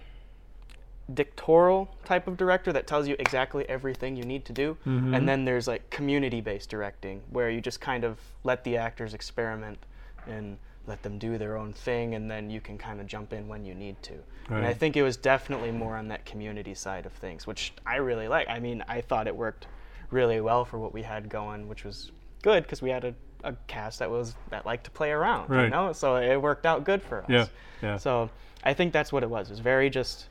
dictatorial 1.12 1.94
type 2.04 2.26
of 2.26 2.36
director 2.36 2.72
that 2.72 2.86
tells 2.86 3.06
you 3.06 3.16
exactly 3.18 3.68
everything 3.68 4.16
you 4.16 4.24
need 4.24 4.44
to 4.46 4.52
do. 4.52 4.76
And 4.84 5.02
mm-hmm. 5.02 5.26
then 5.26 5.44
there's 5.44 5.68
like 5.68 5.90
community 5.90 6.40
based 6.40 6.70
directing 6.70 7.20
where 7.30 7.50
you 7.50 7.60
just 7.60 7.80
kind 7.80 8.04
of 8.04 8.18
let 8.42 8.64
the 8.64 8.76
actors 8.78 9.12
experiment 9.12 9.78
and 10.26 10.56
let 10.86 11.02
them 11.02 11.18
do 11.18 11.38
their 11.38 11.56
own 11.56 11.72
thing 11.72 12.14
and 12.14 12.30
then 12.30 12.50
you 12.50 12.60
can 12.60 12.76
kind 12.76 13.00
of 13.00 13.06
jump 13.06 13.32
in 13.32 13.48
when 13.48 13.64
you 13.64 13.74
need 13.74 14.02
to. 14.02 14.14
And 14.48 14.66
i 14.66 14.74
think 14.74 14.96
it 14.96 15.02
was 15.02 15.16
definitely 15.16 15.70
more 15.70 15.96
on 15.96 16.08
that 16.08 16.26
community 16.26 16.74
side 16.74 17.06
of 17.06 17.12
things 17.12 17.46
which 17.46 17.72
i 17.86 17.96
really 17.96 18.28
like. 18.28 18.48
I 18.48 18.60
mean 18.60 18.84
i 18.88 19.00
thought 19.00 19.26
it 19.26 19.34
worked 19.34 19.66
really 20.10 20.40
well 20.40 20.64
for 20.64 20.78
what 20.78 20.92
we 20.92 21.02
had 21.02 21.28
going 21.28 21.68
which 21.68 21.84
was 21.84 22.12
good 22.42 22.62
because 22.62 22.82
we 22.82 22.90
had 22.90 23.04
a, 23.04 23.14
a 23.42 23.54
cast 23.66 23.98
that 24.00 24.10
was 24.10 24.34
that 24.50 24.66
liked 24.66 24.84
to 24.84 24.90
play 24.90 25.10
around 25.10 25.48
you 25.48 25.56
Right. 25.56 25.70
know? 25.70 25.92
So 25.92 26.16
it 26.16 26.36
worked 26.40 26.66
out 26.66 26.84
good 26.84 27.02
for 27.02 27.22
us. 27.22 27.30
Yeah, 27.30 27.46
yeah. 27.82 27.96
so 27.96 28.28
i 28.62 28.74
think 28.74 28.92
that's 28.92 29.12
what 29.12 29.22
it 29.22 29.30
was. 29.30 29.48
It 29.48 29.52
was 29.52 29.60
very 29.60 29.88
just 29.88 30.28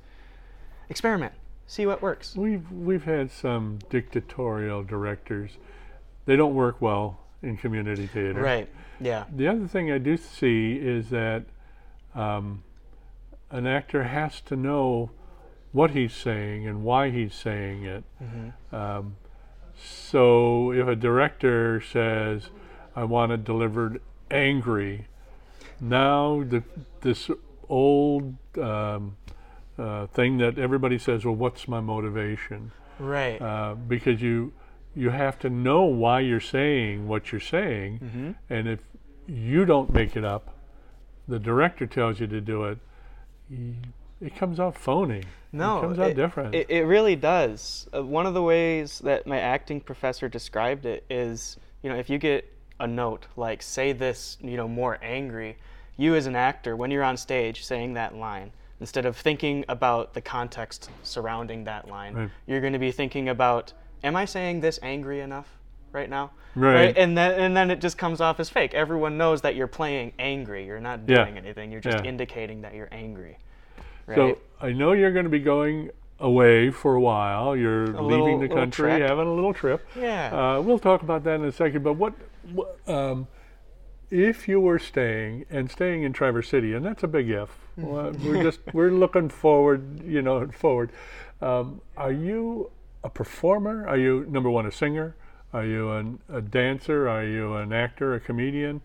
experiment 0.89 1.33
see 1.67 1.85
what 1.85 2.01
works 2.01 2.35
We've 2.35 2.69
we've 2.71 3.03
had 3.03 3.31
some 3.31 3.79
dictatorial 3.89 4.83
directors. 4.83 5.51
They 6.25 6.35
don't 6.35 6.55
work 6.55 6.81
well 6.81 7.19
in 7.41 7.57
community 7.57 8.07
theater. 8.07 8.41
right 8.41 8.69
yeah 8.99 9.25
The 9.33 9.47
other 9.47 9.67
thing 9.67 9.91
I 9.91 9.97
do 9.97 10.17
see 10.17 10.73
is 10.75 11.09
that 11.09 11.45
um, 12.15 12.63
an 13.49 13.65
actor 13.67 14.03
has 14.03 14.41
to 14.41 14.55
know 14.55 15.11
what 15.71 15.91
he's 15.91 16.13
saying 16.13 16.67
and 16.67 16.83
why 16.83 17.09
he's 17.09 17.33
saying 17.33 17.83
it. 17.83 18.03
Um, 18.71 19.15
so 19.75 20.71
if 20.71 20.87
a 20.87 20.95
director 20.95 21.81
says, 21.81 22.49
"I 22.95 23.03
want 23.03 23.31
it 23.31 23.43
delivered 23.43 23.99
angry," 24.29 25.07
now 25.81 26.43
the 26.43 26.63
this 27.01 27.29
old 27.67 28.35
um, 28.57 29.17
uh, 29.77 30.07
thing 30.07 30.37
that 30.37 30.57
everybody 30.57 30.97
says, 30.97 31.25
"Well, 31.25 31.35
what's 31.35 31.67
my 31.67 31.79
motivation?" 31.79 32.71
right 32.99 33.41
uh, 33.41 33.73
because 33.75 34.21
you 34.21 34.53
you 34.95 35.09
have 35.09 35.39
to 35.39 35.49
know 35.49 35.83
why 35.85 36.19
you're 36.19 36.39
saying 36.39 37.07
what 37.07 37.31
you're 37.31 37.41
saying, 37.41 37.99
Mm-hmm. 37.99 38.31
and 38.49 38.67
if 38.67 38.79
you 39.27 39.65
don't 39.65 39.91
make 39.93 40.15
it 40.15 40.23
up, 40.23 40.55
the 41.27 41.39
director 41.39 41.87
tells 41.87 42.19
you 42.19 42.27
to 42.27 42.39
do 42.41 42.65
it. 42.65 42.77
It 44.21 44.35
comes 44.35 44.59
out 44.59 44.77
phony. 44.77 45.23
No, 45.51 45.77
it 45.79 45.81
comes 45.81 45.99
out 45.99 46.15
different. 46.15 46.55
It, 46.55 46.69
it 46.69 46.83
really 46.83 47.15
does. 47.15 47.87
Uh, 47.93 48.03
one 48.03 48.25
of 48.25 48.33
the 48.33 48.41
ways 48.41 48.99
that 48.99 49.27
my 49.27 49.39
acting 49.39 49.81
professor 49.81 50.29
described 50.29 50.85
it 50.85 51.03
is, 51.09 51.57
you 51.81 51.89
know, 51.89 51.95
if 51.97 52.09
you 52.09 52.17
get 52.17 52.51
a 52.79 52.87
note 52.87 53.27
like 53.35 53.61
"say 53.61 53.91
this," 53.91 54.37
you 54.41 54.55
know, 54.57 54.67
more 54.67 54.97
angry, 55.01 55.57
you 55.97 56.15
as 56.15 56.25
an 56.25 56.35
actor, 56.35 56.75
when 56.75 56.89
you're 56.91 57.03
on 57.03 57.17
stage 57.17 57.63
saying 57.63 57.93
that 57.93 58.15
line, 58.15 58.51
instead 58.83 59.05
of 59.05 59.15
thinking 59.15 59.63
about 59.69 60.13
the 60.13 60.19
context 60.19 60.89
surrounding 61.03 61.63
that 61.63 61.87
line, 61.87 62.13
Right. 62.13 62.29
you're 62.45 62.59
going 62.59 62.73
to 62.73 62.79
be 62.79 62.91
thinking 62.91 63.29
about, 63.29 63.71
"Am 64.03 64.13
I 64.17 64.25
saying 64.25 64.59
this 64.59 64.77
angry 64.83 65.21
enough 65.21 65.47
right 65.93 66.09
now?" 66.09 66.31
Right. 66.53 66.95
And 66.97 67.17
then 67.17 67.31
and 67.39 67.55
then 67.55 67.71
it 67.71 67.79
just 67.79 67.97
comes 67.97 68.19
off 68.19 68.41
as 68.41 68.49
fake. 68.49 68.73
Everyone 68.73 69.17
knows 69.17 69.39
that 69.43 69.55
you're 69.55 69.67
playing 69.79 70.11
angry. 70.19 70.65
You're 70.65 70.81
not 70.81 70.99
Yeah. 71.07 71.23
doing 71.23 71.37
anything. 71.37 71.71
You're 71.71 71.79
just 71.79 72.03
Yeah. 72.03 72.09
indicating 72.09 72.61
that 72.63 72.73
you're 72.73 72.89
angry. 72.91 73.37
Right? 74.05 74.15
So 74.17 74.37
I 74.61 74.73
know 74.73 74.91
you're 74.91 75.13
going 75.13 75.23
to 75.23 75.29
be 75.29 75.39
going 75.39 75.89
away 76.19 76.69
for 76.69 76.95
a 76.95 76.99
while. 77.01 77.55
You're 77.55 77.87
leaving 77.87 78.05
little- 78.07 78.39
the 78.39 78.49
country, 78.49 78.91
having 78.99 79.27
a 79.27 79.33
little 79.33 79.53
trip. 79.53 79.87
Yeah. 79.95 80.57
Uh, 80.57 80.61
we'll 80.61 80.77
talk 80.79 81.03
about 81.03 81.23
that 81.23 81.35
in 81.39 81.45
a 81.45 81.53
second. 81.53 81.83
But 81.85 81.93
what, 81.93 82.13
what 82.51 82.77
um, 82.87 83.27
if 84.11 84.47
you 84.47 84.59
were 84.59 84.79
staying 84.79 85.45
and 85.49 85.69
staying 85.71 86.03
in 86.03 86.13
Traverse 86.13 86.49
City, 86.49 86.73
and 86.73 86.85
that's 86.85 87.03
a 87.03 87.07
big 87.07 87.29
if. 87.29 87.49
We're 87.77 88.43
just 88.43 88.59
we're 88.73 88.91
looking 88.91 89.29
forward, 89.29 90.03
you 90.05 90.21
know, 90.21 90.47
forward. 90.47 90.91
Um, 91.41 91.81
are 91.97 92.11
you 92.11 92.69
a 93.03 93.09
performer? 93.09 93.87
Are 93.87 93.97
you 93.97 94.25
number 94.29 94.49
one 94.49 94.65
a 94.65 94.71
singer? 94.71 95.15
Are 95.53 95.65
you 95.65 95.91
an, 95.91 96.19
a 96.29 96.41
dancer? 96.41 97.07
Are 97.09 97.23
you 97.25 97.55
an 97.55 97.73
actor, 97.73 98.13
a 98.13 98.19
comedian? 98.19 98.81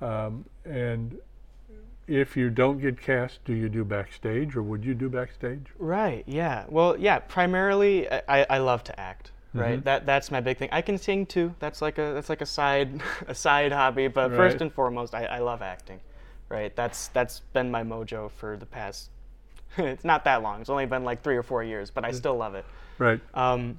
Um, 0.00 0.44
and 0.64 1.18
if 2.06 2.36
you 2.36 2.50
don't 2.50 2.78
get 2.80 3.00
cast, 3.00 3.44
do 3.44 3.52
you 3.54 3.68
do 3.68 3.84
backstage, 3.84 4.56
or 4.56 4.62
would 4.62 4.84
you 4.84 4.94
do 4.94 5.08
backstage? 5.08 5.66
Right. 5.78 6.24
Yeah. 6.26 6.64
Well, 6.68 6.96
yeah. 6.98 7.18
Primarily, 7.20 8.10
I, 8.10 8.22
I- 8.28 8.46
I 8.50 8.58
love 8.58 8.82
to 8.84 8.98
act. 8.98 9.32
Right. 9.52 9.76
Mm-hmm. 9.76 9.84
That 9.84 10.06
that's 10.06 10.30
my 10.30 10.40
big 10.40 10.58
thing. 10.58 10.68
I 10.70 10.80
can 10.80 10.96
sing 10.96 11.26
too. 11.26 11.54
That's 11.58 11.82
like 11.82 11.98
a 11.98 12.12
that's 12.14 12.28
like 12.28 12.40
a 12.40 12.46
side 12.46 13.02
a 13.26 13.34
side 13.34 13.72
hobby. 13.72 14.08
But 14.08 14.30
first 14.30 14.60
and 14.60 14.72
foremost, 14.72 15.14
I, 15.14 15.24
I 15.24 15.38
love 15.40 15.62
acting. 15.62 16.00
Right. 16.48 16.74
That's 16.74 17.08
that's 17.08 17.40
been 17.52 17.70
my 17.70 17.82
mojo 17.82 18.30
for 18.30 18.56
the 18.56 18.66
past. 18.66 19.10
it's 19.78 20.04
not 20.04 20.24
that 20.24 20.42
long. 20.42 20.60
It's 20.60 20.70
only 20.70 20.86
been 20.86 21.04
like 21.04 21.22
three 21.22 21.36
or 21.36 21.42
four 21.42 21.62
years, 21.64 21.90
but 21.90 22.04
I 22.04 22.12
still 22.12 22.36
love 22.36 22.54
it. 22.54 22.64
Right. 22.98 23.20
Um, 23.34 23.78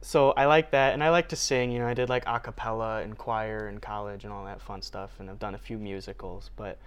so 0.00 0.32
I 0.32 0.44
like 0.44 0.70
that, 0.72 0.92
and 0.92 1.02
I 1.02 1.08
like 1.08 1.30
to 1.30 1.36
sing. 1.36 1.70
You 1.70 1.78
know, 1.78 1.86
I 1.86 1.94
did 1.94 2.10
like 2.10 2.24
a 2.26 2.38
cappella 2.38 3.00
and 3.00 3.16
choir 3.16 3.68
in 3.68 3.80
college 3.80 4.24
and 4.24 4.32
all 4.32 4.44
that 4.44 4.60
fun 4.60 4.82
stuff, 4.82 5.12
and 5.18 5.30
I've 5.30 5.38
done 5.38 5.54
a 5.54 5.58
few 5.58 5.78
musicals. 5.78 6.50
But 6.56 6.78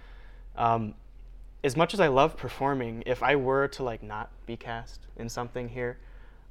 um, 0.56 0.94
as 1.64 1.76
much 1.76 1.94
as 1.94 2.00
I 2.00 2.08
love 2.08 2.36
performing, 2.36 3.02
if 3.06 3.22
I 3.22 3.36
were 3.36 3.66
to 3.68 3.82
like 3.82 4.02
not 4.02 4.30
be 4.46 4.56
cast 4.56 5.00
in 5.16 5.28
something 5.28 5.68
here, 5.68 5.98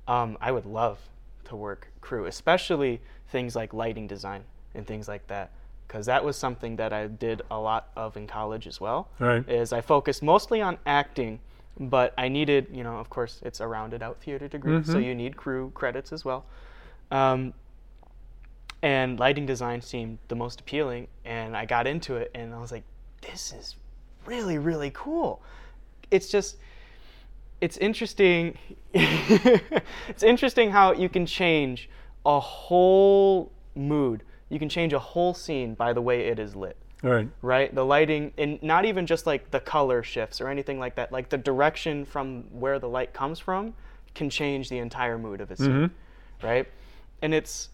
um, 0.07 0.37
I 0.41 0.51
would 0.51 0.65
love 0.65 0.99
to 1.47 1.55
work 1.55 1.87
crew, 2.01 2.25
especially 2.25 3.01
things 3.29 3.55
like 3.55 3.73
lighting 3.73 4.07
design 4.07 4.43
and 4.73 4.85
things 4.85 5.07
like 5.07 5.27
that, 5.27 5.51
because 5.87 6.05
that 6.05 6.23
was 6.23 6.35
something 6.35 6.75
that 6.77 6.93
I 6.93 7.07
did 7.07 7.41
a 7.49 7.59
lot 7.59 7.89
of 7.95 8.15
in 8.17 8.27
college 8.27 8.67
as 8.67 8.79
well. 8.79 9.09
Right. 9.19 9.47
Is 9.49 9.73
I 9.73 9.81
focused 9.81 10.21
mostly 10.23 10.61
on 10.61 10.77
acting, 10.85 11.39
but 11.79 12.13
I 12.17 12.27
needed, 12.27 12.67
you 12.71 12.83
know, 12.83 12.97
of 12.97 13.09
course, 13.09 13.41
it's 13.43 13.59
a 13.59 13.67
rounded 13.67 14.01
out 14.01 14.21
theater 14.21 14.47
degree, 14.47 14.83
so 14.83 14.97
you 14.97 15.15
need 15.15 15.37
crew 15.37 15.71
credits 15.73 16.11
as 16.11 16.25
well. 16.25 16.45
Um, 17.11 17.53
and 18.81 19.19
lighting 19.19 19.45
design 19.45 19.81
seemed 19.81 20.19
the 20.27 20.35
most 20.35 20.61
appealing, 20.61 21.07
and 21.25 21.55
I 21.57 21.65
got 21.65 21.87
into 21.87 22.15
it, 22.15 22.31
and 22.35 22.53
I 22.53 22.59
was 22.59 22.71
like, 22.71 22.83
this 23.21 23.53
is 23.53 23.75
really, 24.25 24.57
really 24.57 24.91
cool. 24.93 25.41
It's 26.11 26.29
just, 26.29 26.57
it's 27.61 27.77
interesting. 27.77 28.57
it's 28.93 30.23
interesting 30.23 30.71
how 30.71 30.93
you 30.93 31.09
can 31.09 31.25
change 31.25 31.89
a 32.25 32.39
whole 32.39 33.51
mood. 33.75 34.23
You 34.49 34.59
can 34.59 34.69
change 34.69 34.93
a 34.93 34.99
whole 34.99 35.33
scene 35.33 35.73
by 35.75 35.93
the 35.93 36.01
way 36.01 36.27
it 36.27 36.39
is 36.39 36.55
lit 36.55 36.77
All 37.03 37.11
right. 37.11 37.29
right? 37.41 37.73
The 37.73 37.83
lighting, 37.83 38.31
and 38.37 38.61
not 38.63 38.85
even 38.85 39.05
just 39.05 39.25
like 39.25 39.51
the 39.51 39.59
color 39.59 40.03
shifts 40.03 40.39
or 40.39 40.47
anything 40.47 40.79
like 40.79 40.95
that. 40.95 41.11
Like 41.11 41.29
the 41.29 41.37
direction 41.37 42.05
from 42.05 42.43
where 42.51 42.79
the 42.79 42.89
light 42.89 43.13
comes 43.13 43.39
from 43.39 43.73
can 44.15 44.29
change 44.29 44.69
the 44.69 44.77
entire 44.77 45.17
mood 45.17 45.41
of 45.41 45.51
a 45.51 45.55
scene, 45.55 45.69
mm-hmm. 45.69 46.47
right? 46.47 46.67
And 47.21 47.33
it's 47.33 47.69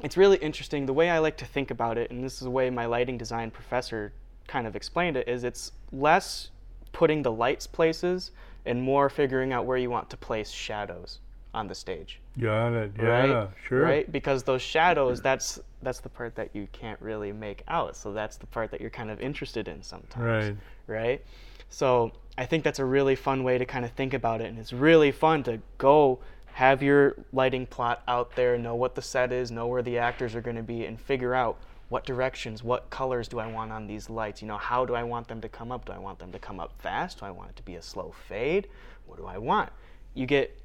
it's 0.00 0.16
really 0.16 0.36
interesting. 0.38 0.86
The 0.86 0.92
way 0.92 1.10
I 1.10 1.18
like 1.18 1.36
to 1.38 1.44
think 1.44 1.70
about 1.70 1.98
it, 1.98 2.10
and 2.10 2.22
this 2.22 2.34
is 2.34 2.40
the 2.40 2.50
way 2.50 2.70
my 2.70 2.86
lighting 2.86 3.18
design 3.18 3.50
professor 3.50 4.12
kind 4.46 4.66
of 4.66 4.76
explained 4.76 5.16
it, 5.16 5.28
is 5.28 5.44
it's 5.44 5.72
less 5.92 6.50
putting 6.92 7.22
the 7.22 7.32
lights 7.32 7.66
places 7.66 8.30
and 8.66 8.82
more 8.82 9.08
figuring 9.08 9.52
out 9.52 9.66
where 9.66 9.76
you 9.76 9.90
want 9.90 10.10
to 10.10 10.16
place 10.16 10.50
shadows 10.50 11.20
on 11.54 11.66
the 11.66 11.74
stage. 11.74 12.20
Got 12.38 12.72
it. 12.74 12.92
Yeah, 12.98 13.04
right? 13.06 13.48
sure. 13.66 13.82
Right? 13.82 14.10
Because 14.10 14.42
those 14.42 14.62
shadows, 14.62 15.20
that's 15.20 15.58
that's 15.82 16.00
the 16.00 16.08
part 16.08 16.34
that 16.34 16.50
you 16.54 16.68
can't 16.72 17.00
really 17.00 17.32
make 17.32 17.62
out. 17.68 17.96
So 17.96 18.12
that's 18.12 18.36
the 18.36 18.46
part 18.46 18.70
that 18.70 18.80
you're 18.80 18.90
kind 18.90 19.10
of 19.10 19.20
interested 19.20 19.68
in 19.68 19.82
sometimes. 19.82 20.24
Right. 20.24 20.56
Right? 20.86 21.24
So 21.70 22.12
I 22.36 22.46
think 22.46 22.64
that's 22.64 22.78
a 22.78 22.84
really 22.84 23.14
fun 23.14 23.44
way 23.44 23.58
to 23.58 23.64
kind 23.64 23.84
of 23.84 23.92
think 23.92 24.14
about 24.14 24.40
it. 24.40 24.46
And 24.46 24.58
it's 24.58 24.72
really 24.72 25.12
fun 25.12 25.42
to 25.44 25.60
go 25.78 26.20
have 26.46 26.82
your 26.82 27.14
lighting 27.32 27.66
plot 27.66 28.02
out 28.08 28.34
there, 28.34 28.58
know 28.58 28.74
what 28.74 28.94
the 28.94 29.02
set 29.02 29.32
is, 29.32 29.50
know 29.50 29.66
where 29.68 29.82
the 29.82 29.98
actors 29.98 30.34
are 30.34 30.40
going 30.40 30.56
to 30.56 30.62
be, 30.62 30.86
and 30.86 31.00
figure 31.00 31.34
out 31.34 31.58
what 31.88 32.04
directions, 32.04 32.62
what 32.62 32.90
colors 32.90 33.28
do 33.28 33.38
I 33.38 33.46
want 33.46 33.72
on 33.72 33.86
these 33.86 34.10
lights? 34.10 34.42
You 34.42 34.48
know, 34.48 34.58
how 34.58 34.84
do 34.84 34.94
I 34.94 35.02
want 35.02 35.28
them 35.28 35.40
to 35.40 35.48
come 35.48 35.72
up? 35.72 35.86
Do 35.86 35.92
I 35.92 35.98
want 35.98 36.18
them 36.18 36.32
to 36.32 36.38
come 36.38 36.60
up 36.60 36.72
fast? 36.80 37.20
Do 37.20 37.26
I 37.26 37.30
want 37.30 37.50
it 37.50 37.56
to 37.56 37.62
be 37.62 37.76
a 37.76 37.82
slow 37.82 38.14
fade? 38.28 38.68
What 39.06 39.18
do 39.18 39.26
I 39.26 39.38
want? 39.38 39.70
You 40.14 40.26
get 40.26 40.60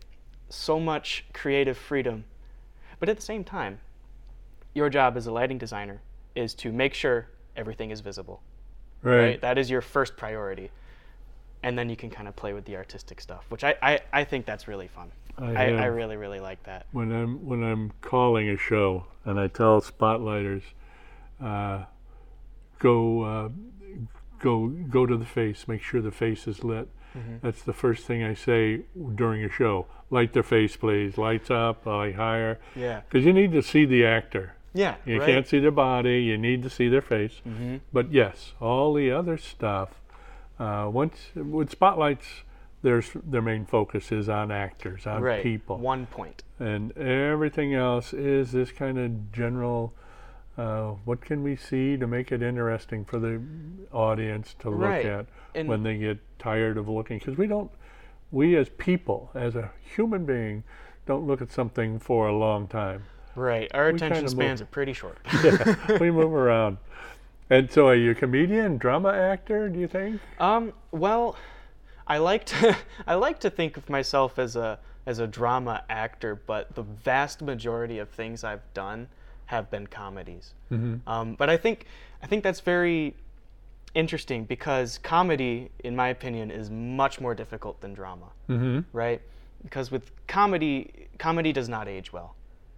so 0.50 0.80
much 0.80 1.26
creative 1.34 1.78
freedom. 1.78 2.26
But 3.00 3.10
at 3.10 3.16
the 3.16 3.22
same 3.22 3.44
time, 3.44 3.80
your 4.74 4.90
job 4.90 5.16
as 5.18 5.28
a 5.28 5.32
lighting 5.32 5.58
designer 5.58 6.02
is 6.36 6.54
to 6.56 6.72
make 6.72 6.94
sure 6.94 7.28
everything 7.56 7.92
is 7.92 8.02
visible. 8.02 8.42
Right. 9.02 9.40
That 9.42 9.58
is 9.58 9.70
your 9.70 9.82
first 9.82 10.18
priority. 10.18 10.72
And 11.62 11.78
then 11.78 11.90
you 11.90 11.96
can 11.96 12.10
kind 12.10 12.28
of 12.28 12.36
play 12.36 12.54
with 12.54 12.66
the 12.66 12.76
artistic 12.76 13.22
stuff, 13.22 13.46
which 13.50 13.64
I, 13.64 13.76
I, 13.82 14.00
I 14.12 14.24
think 14.24 14.46
that's 14.46 14.68
really 14.68 14.88
fun. 14.88 15.12
I 15.38 15.54
I, 15.54 15.66
I 15.70 15.86
really, 15.86 16.18
really 16.18 16.40
like 16.40 16.62
that. 16.64 16.86
when 16.92 17.12
I'm 17.12 17.46
when 17.46 17.64
I'm 17.64 17.92
calling 18.02 18.50
a 18.50 18.58
show 18.58 19.06
and 19.26 19.40
I 19.40 19.48
tell 19.48 19.82
spotlighters, 19.82 20.62
uh, 21.41 21.86
go 22.80 23.22
uh, 23.24 23.50
go 24.39 24.67
go 24.67 25.06
to 25.06 25.17
the 25.17 25.26
face, 25.26 25.67
make 25.67 25.82
sure 25.82 26.02
the 26.02 26.12
face 26.12 26.48
is 26.48 26.63
lit. 26.63 26.88
Mm-hmm. 27.17 27.38
That's 27.41 27.62
the 27.62 27.74
first 27.74 28.06
thing 28.06 28.24
I 28.24 28.34
say 28.34 28.82
during 29.15 29.43
a 29.43 29.50
show. 29.50 29.86
Light 30.10 30.34
their 30.34 30.43
face, 30.43 30.76
please. 30.76 31.17
Lights 31.17 31.52
up, 31.52 31.86
light 31.86 32.15
higher, 32.15 32.60
Yeah. 32.76 33.02
because 33.08 33.24
you 33.26 33.34
need 33.34 33.52
to 33.52 33.62
see 33.62 33.86
the 33.86 34.04
actor. 34.06 34.54
Yeah. 34.74 34.96
You 35.06 35.19
right? 35.19 35.28
can't 35.28 35.48
see 35.48 35.60
their 35.60 35.69
body. 35.72 36.24
You 36.24 36.38
need 36.39 36.63
to 36.63 36.69
see 36.72 36.89
their 36.89 37.02
face. 37.02 37.39
Mhm. 37.48 37.82
But 37.91 38.12
yes, 38.12 38.54
all 38.60 38.93
the 38.96 39.12
other 39.12 39.38
stuff. 39.38 39.89
Uh, 40.60 40.89
once 40.91 41.30
with 41.36 41.69
spotlights, 41.69 42.43
there's 42.82 43.12
their 43.13 43.41
main 43.43 43.65
focus 43.65 44.12
is 44.12 44.28
on 44.28 44.52
actors, 44.52 45.06
on 45.06 45.22
right. 45.22 45.43
people 45.43 45.78
One 45.78 46.08
point. 46.08 46.43
and 46.60 46.96
everything 46.98 47.74
else 47.76 48.12
is 48.13 48.52
this 48.52 48.72
kind 48.72 48.98
of 48.98 49.32
general 49.32 49.93
uh, 50.58 50.92
what 51.06 51.22
can 51.22 51.42
we 51.44 51.56
see 51.56 51.98
to 51.98 52.06
make 52.08 52.32
it 52.32 52.42
interesting 52.44 53.04
for 53.06 53.20
the 53.20 53.42
audience 53.92 54.56
to 54.60 54.70
look 54.70 54.80
Right. 54.82 55.06
at 55.06 55.26
And- 55.56 55.68
when 55.68 55.84
they 55.84 55.98
get 55.98 56.20
tired 56.39 56.78
of 56.78 56.88
looking 56.89 57.20
because 57.20 57.38
we 57.38 57.48
don't 57.48 57.72
we 58.32 58.56
as 58.58 58.68
people 58.70 59.30
as 59.36 59.56
a 59.56 59.72
human 59.96 60.26
being 60.26 60.63
don't 61.06 61.26
look 61.28 61.42
at 61.42 61.52
something 61.52 62.00
for 62.00 62.28
a 62.28 62.36
long 62.36 62.68
time 62.68 63.04
Right. 63.36 63.70
Our 63.74 63.88
We 63.89 63.96
attention 63.96 64.28
spans 64.28 64.62
move- 64.62 64.68
are 64.68 64.72
pretty 64.72 64.94
short. 64.94 65.18
yeah, 65.44 65.98
we 66.00 66.12
move 66.12 66.34
around 66.34 66.78
and 67.50 67.72
so 67.72 67.88
are 67.88 67.96
you 67.96 68.12
a 68.12 68.16
comedian 68.16 68.78
drama 68.78 69.10
actor 69.12 69.70
do 69.70 69.80
you 69.80 69.88
think 69.88 70.20
Um, 70.39 70.74
well, 70.92 71.36
I 72.08 72.18
like 72.18 72.46
to 72.46 72.76
I 73.08 73.16
like 73.16 73.39
to 73.39 73.50
think 73.50 73.78
of 73.78 73.89
myself 73.89 74.38
as 74.38 74.56
a 74.56 74.80
as 75.06 75.20
a 75.20 75.28
drama 75.28 75.84
actor, 75.89 76.34
but 76.36 76.74
the 76.76 76.82
vast 76.84 77.42
majority 77.42 78.00
of 78.00 78.10
things 78.10 78.44
I've 78.46 78.63
done 78.74 79.10
have 79.54 79.70
been 79.70 79.86
comedies. 79.88 80.54
Um, 81.08 81.36
but 81.36 81.50
I 81.50 81.58
think 81.58 81.86
I 82.24 82.28
think 82.28 82.44
that's 82.44 82.60
very 82.62 83.16
interesting 83.94 84.46
because 84.46 84.98
comedy, 84.98 85.70
in 85.84 85.96
my 85.96 86.08
opinion, 86.10 86.50
is 86.50 86.72
much 86.72 87.22
more 87.22 87.36
difficult 87.36 87.80
than 87.82 87.94
drama, 87.94 88.30
mm-hmm. 88.50 88.80
right? 88.92 89.22
Because 89.62 89.92
with 89.92 90.12
comedy, 90.28 91.08
comedy 91.20 91.54
does 91.54 91.70
not 91.70 91.88
age 91.88 92.12
well, 92.12 92.36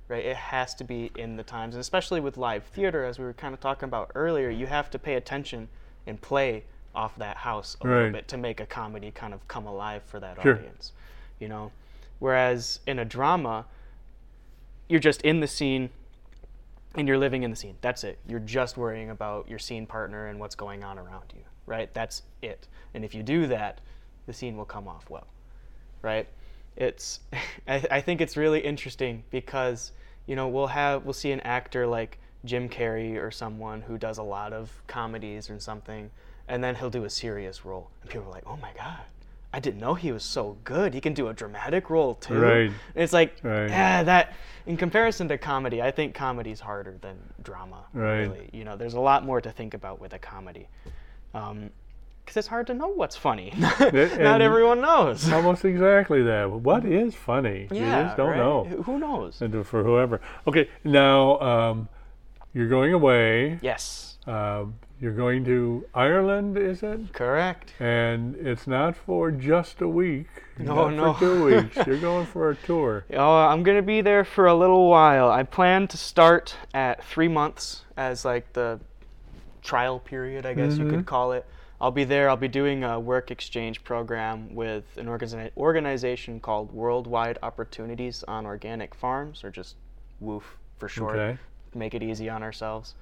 right? 0.10 0.26
It 0.26 0.36
has 0.36 0.76
to 0.76 0.84
be 0.84 1.12
in 1.16 1.38
the 1.38 1.44
times, 1.44 1.76
and 1.76 1.80
especially 1.80 2.20
with 2.20 2.36
live 2.38 2.66
theater, 2.66 3.06
as 3.06 3.18
we 3.18 3.24
were 3.24 3.34
kind 3.34 3.54
of 3.54 3.62
talking 3.62 3.88
about 3.88 4.12
earlier, 4.14 4.50
you 4.50 4.68
have 4.68 4.90
to 4.92 5.00
pay 5.00 5.16
attention 5.16 5.70
and 6.06 6.22
play 6.22 6.66
off 6.94 7.16
that 7.18 7.38
house 7.38 7.78
a 7.82 7.88
little 7.88 8.12
bit 8.12 8.28
to 8.28 8.38
make 8.38 8.60
a 8.60 8.66
comedy 8.66 9.12
kind 9.12 9.34
of 9.34 9.48
come 9.48 9.66
alive 9.66 10.02
for 10.06 10.20
that 10.20 10.42
Sure. 10.42 10.56
audience, 10.56 10.92
you 11.40 11.48
know. 11.48 11.72
Whereas 12.20 12.80
in 12.86 13.00
a 13.00 13.06
drama, 13.06 13.66
you're 14.90 15.06
just 15.10 15.22
in 15.22 15.40
the 15.40 15.48
scene 15.48 15.90
and 16.96 17.08
you're 17.08 17.18
living 17.18 17.44
in 17.44 17.52
the 17.52 17.56
scene. 17.56 17.76
That's 17.82 18.04
it. 18.04 18.20
You're 18.28 18.40
just 18.40 18.78
worrying 18.78 19.10
about 19.10 19.50
your 19.50 19.60
scene 19.60 19.86
partner 19.86 20.28
and 20.28 20.40
what's 20.40 20.56
going 20.56 20.84
on 20.84 20.98
around 20.98 21.26
you, 21.36 21.42
right? 21.66 21.94
That's 21.94 22.24
it. 22.42 22.68
And 22.94 23.04
if 23.04 23.14
you 23.14 23.24
do 23.24 23.48
that, 23.48 23.82
the 24.26 24.34
scene 24.34 24.58
will 24.58 24.66
come 24.66 24.88
off 24.88 25.10
well, 25.10 25.28
right? 26.02 26.28
It's, 26.76 27.20
I, 27.68 27.84
I 27.92 28.02
think 28.02 28.22
it's 28.22 28.38
really 28.38 28.60
interesting 28.60 29.24
because, 29.30 29.92
you 30.26 30.36
know, 30.36 30.48
we'll 30.48 30.68
have, 30.68 31.04
we'll 31.04 31.14
see 31.14 31.32
an 31.32 31.42
actor 31.42 31.86
like 31.86 32.20
Jim 32.46 32.70
Carrey 32.70 33.22
or 33.22 33.32
someone 33.32 33.82
who 33.82 33.98
does 33.98 34.18
a 34.18 34.24
lot 34.24 34.54
of 34.54 34.72
comedies 34.88 35.50
or 35.50 35.60
something, 35.60 36.10
and 36.48 36.64
then 36.64 36.76
he'll 36.76 36.90
do 36.90 37.06
a 37.06 37.10
serious 37.10 37.66
role. 37.66 37.90
And 38.02 38.10
people 38.10 38.28
are 38.28 38.32
like, 38.32 38.44
oh 38.46 38.58
my 38.58 38.72
God, 38.78 39.00
I 39.56 39.60
didn't 39.62 39.80
know 39.80 39.94
he 39.94 40.12
was 40.12 40.26
so 40.26 40.58
good. 40.66 40.94
He 40.94 41.00
can 41.00 41.14
do 41.14 41.30
a 41.30 41.34
dramatic 41.34 41.90
role 41.90 42.16
too. 42.16 42.38
Right. 42.38 42.72
It's 42.94 43.14
like, 43.14 43.38
Right. 43.42 43.70
yeah, 43.70 44.04
that 44.04 44.34
in 44.66 44.76
comparison 44.76 45.30
to 45.30 45.38
comedy, 45.38 45.82
I 45.82 45.92
think 45.92 46.14
comedy's 46.14 46.60
harder 46.60 46.98
than 47.00 47.16
drama. 47.42 47.86
Right. 47.94 48.24
Really, 48.24 48.50
you 48.52 48.66
know, 48.66 48.76
there's 48.76 48.96
a 48.96 49.00
lot 49.00 49.24
more 49.24 49.40
to 49.40 49.50
think 49.52 49.74
about 49.74 50.02
with 50.02 50.12
a 50.14 50.20
comedy, 50.20 50.68
because 51.32 52.36
it's 52.36 52.48
hard 52.50 52.68
to 52.68 52.74
know 52.74 52.90
what's 52.90 53.16
funny. 53.16 53.54
Not 53.80 54.42
everyone 54.42 54.82
knows. 54.82 55.32
almost 55.32 55.64
exactly 55.64 56.22
that 56.24 56.52
what 56.52 56.84
is 56.84 57.16
funny 57.16 57.70
you 57.72 57.80
yeah, 57.80 58.04
just 58.04 58.18
don't 58.18 58.32
right? 58.32 58.38
know 58.38 58.66
Who- 58.66 58.84
Who 58.84 59.00
knows? 59.00 59.42
and 59.42 59.66
for 59.66 59.84
whoever. 59.86 60.20
Okay, 60.48 60.68
now 60.84 61.40
um, 61.40 61.88
you're 62.54 62.68
going 62.68 62.92
away. 62.94 63.58
Yes, 63.62 64.05
Um, 64.28 64.76
you're 65.00 65.14
going 65.14 65.44
to 65.46 65.86
Ireland, 65.94 66.58
is 66.58 66.82
it? 66.82 67.14
correct. 67.14 67.74
And 67.80 68.36
it's 68.38 68.66
not 68.66 68.96
for 68.96 69.30
just 69.30 69.82
a 69.82 69.88
week. 69.88 70.28
No, 70.58 70.90
no. 70.90 71.14
For 71.14 71.20
two 71.20 71.46
weeks. 71.64 71.76
You're 71.86 72.00
going 72.00 72.26
for 72.26 72.50
a 72.50 72.56
tour. 72.56 73.06
Oh, 73.14 73.36
I'm 73.38 73.62
gonna 73.64 73.82
be 73.82 74.02
there 74.02 74.24
for 74.24 74.48
a 74.48 74.56
little 74.56 74.90
while. 74.90 75.30
I 75.30 75.44
plan 75.44 75.88
to 75.90 75.98
start 75.98 76.56
at 76.74 77.04
three 77.04 77.28
months 77.28 77.84
as 77.98 78.24
like 78.26 78.54
the 78.54 78.80
trial 79.62 80.00
period, 80.00 80.46
I 80.46 80.54
guess 80.54 80.78
you 80.78 80.86
Mhm. 80.86 80.90
could 80.92 81.06
call 81.06 81.34
it. 81.34 81.46
I'll 81.82 81.92
be 81.92 82.06
there. 82.06 82.30
I'll 82.30 82.38
be 82.38 82.48
doing 82.48 82.84
a 82.86 83.00
work 83.00 83.32
exchange 83.32 83.84
program 83.84 84.56
with 84.56 84.86
an 84.98 85.08
organiza- 85.08 85.52
organization 85.58 86.40
called 86.40 86.72
Worldwide 86.72 87.38
Opportunities 87.44 88.24
on 88.28 88.46
Organic 88.46 88.96
Farms, 88.96 89.44
or 89.44 89.52
just 89.52 89.76
WWOOF 90.24 90.44
for 90.78 90.88
short. 90.88 91.16
Okay. 91.18 91.38
Make 91.74 91.94
it 91.94 92.02
easy 92.02 92.30
on 92.30 92.42
ourselves. 92.44 92.96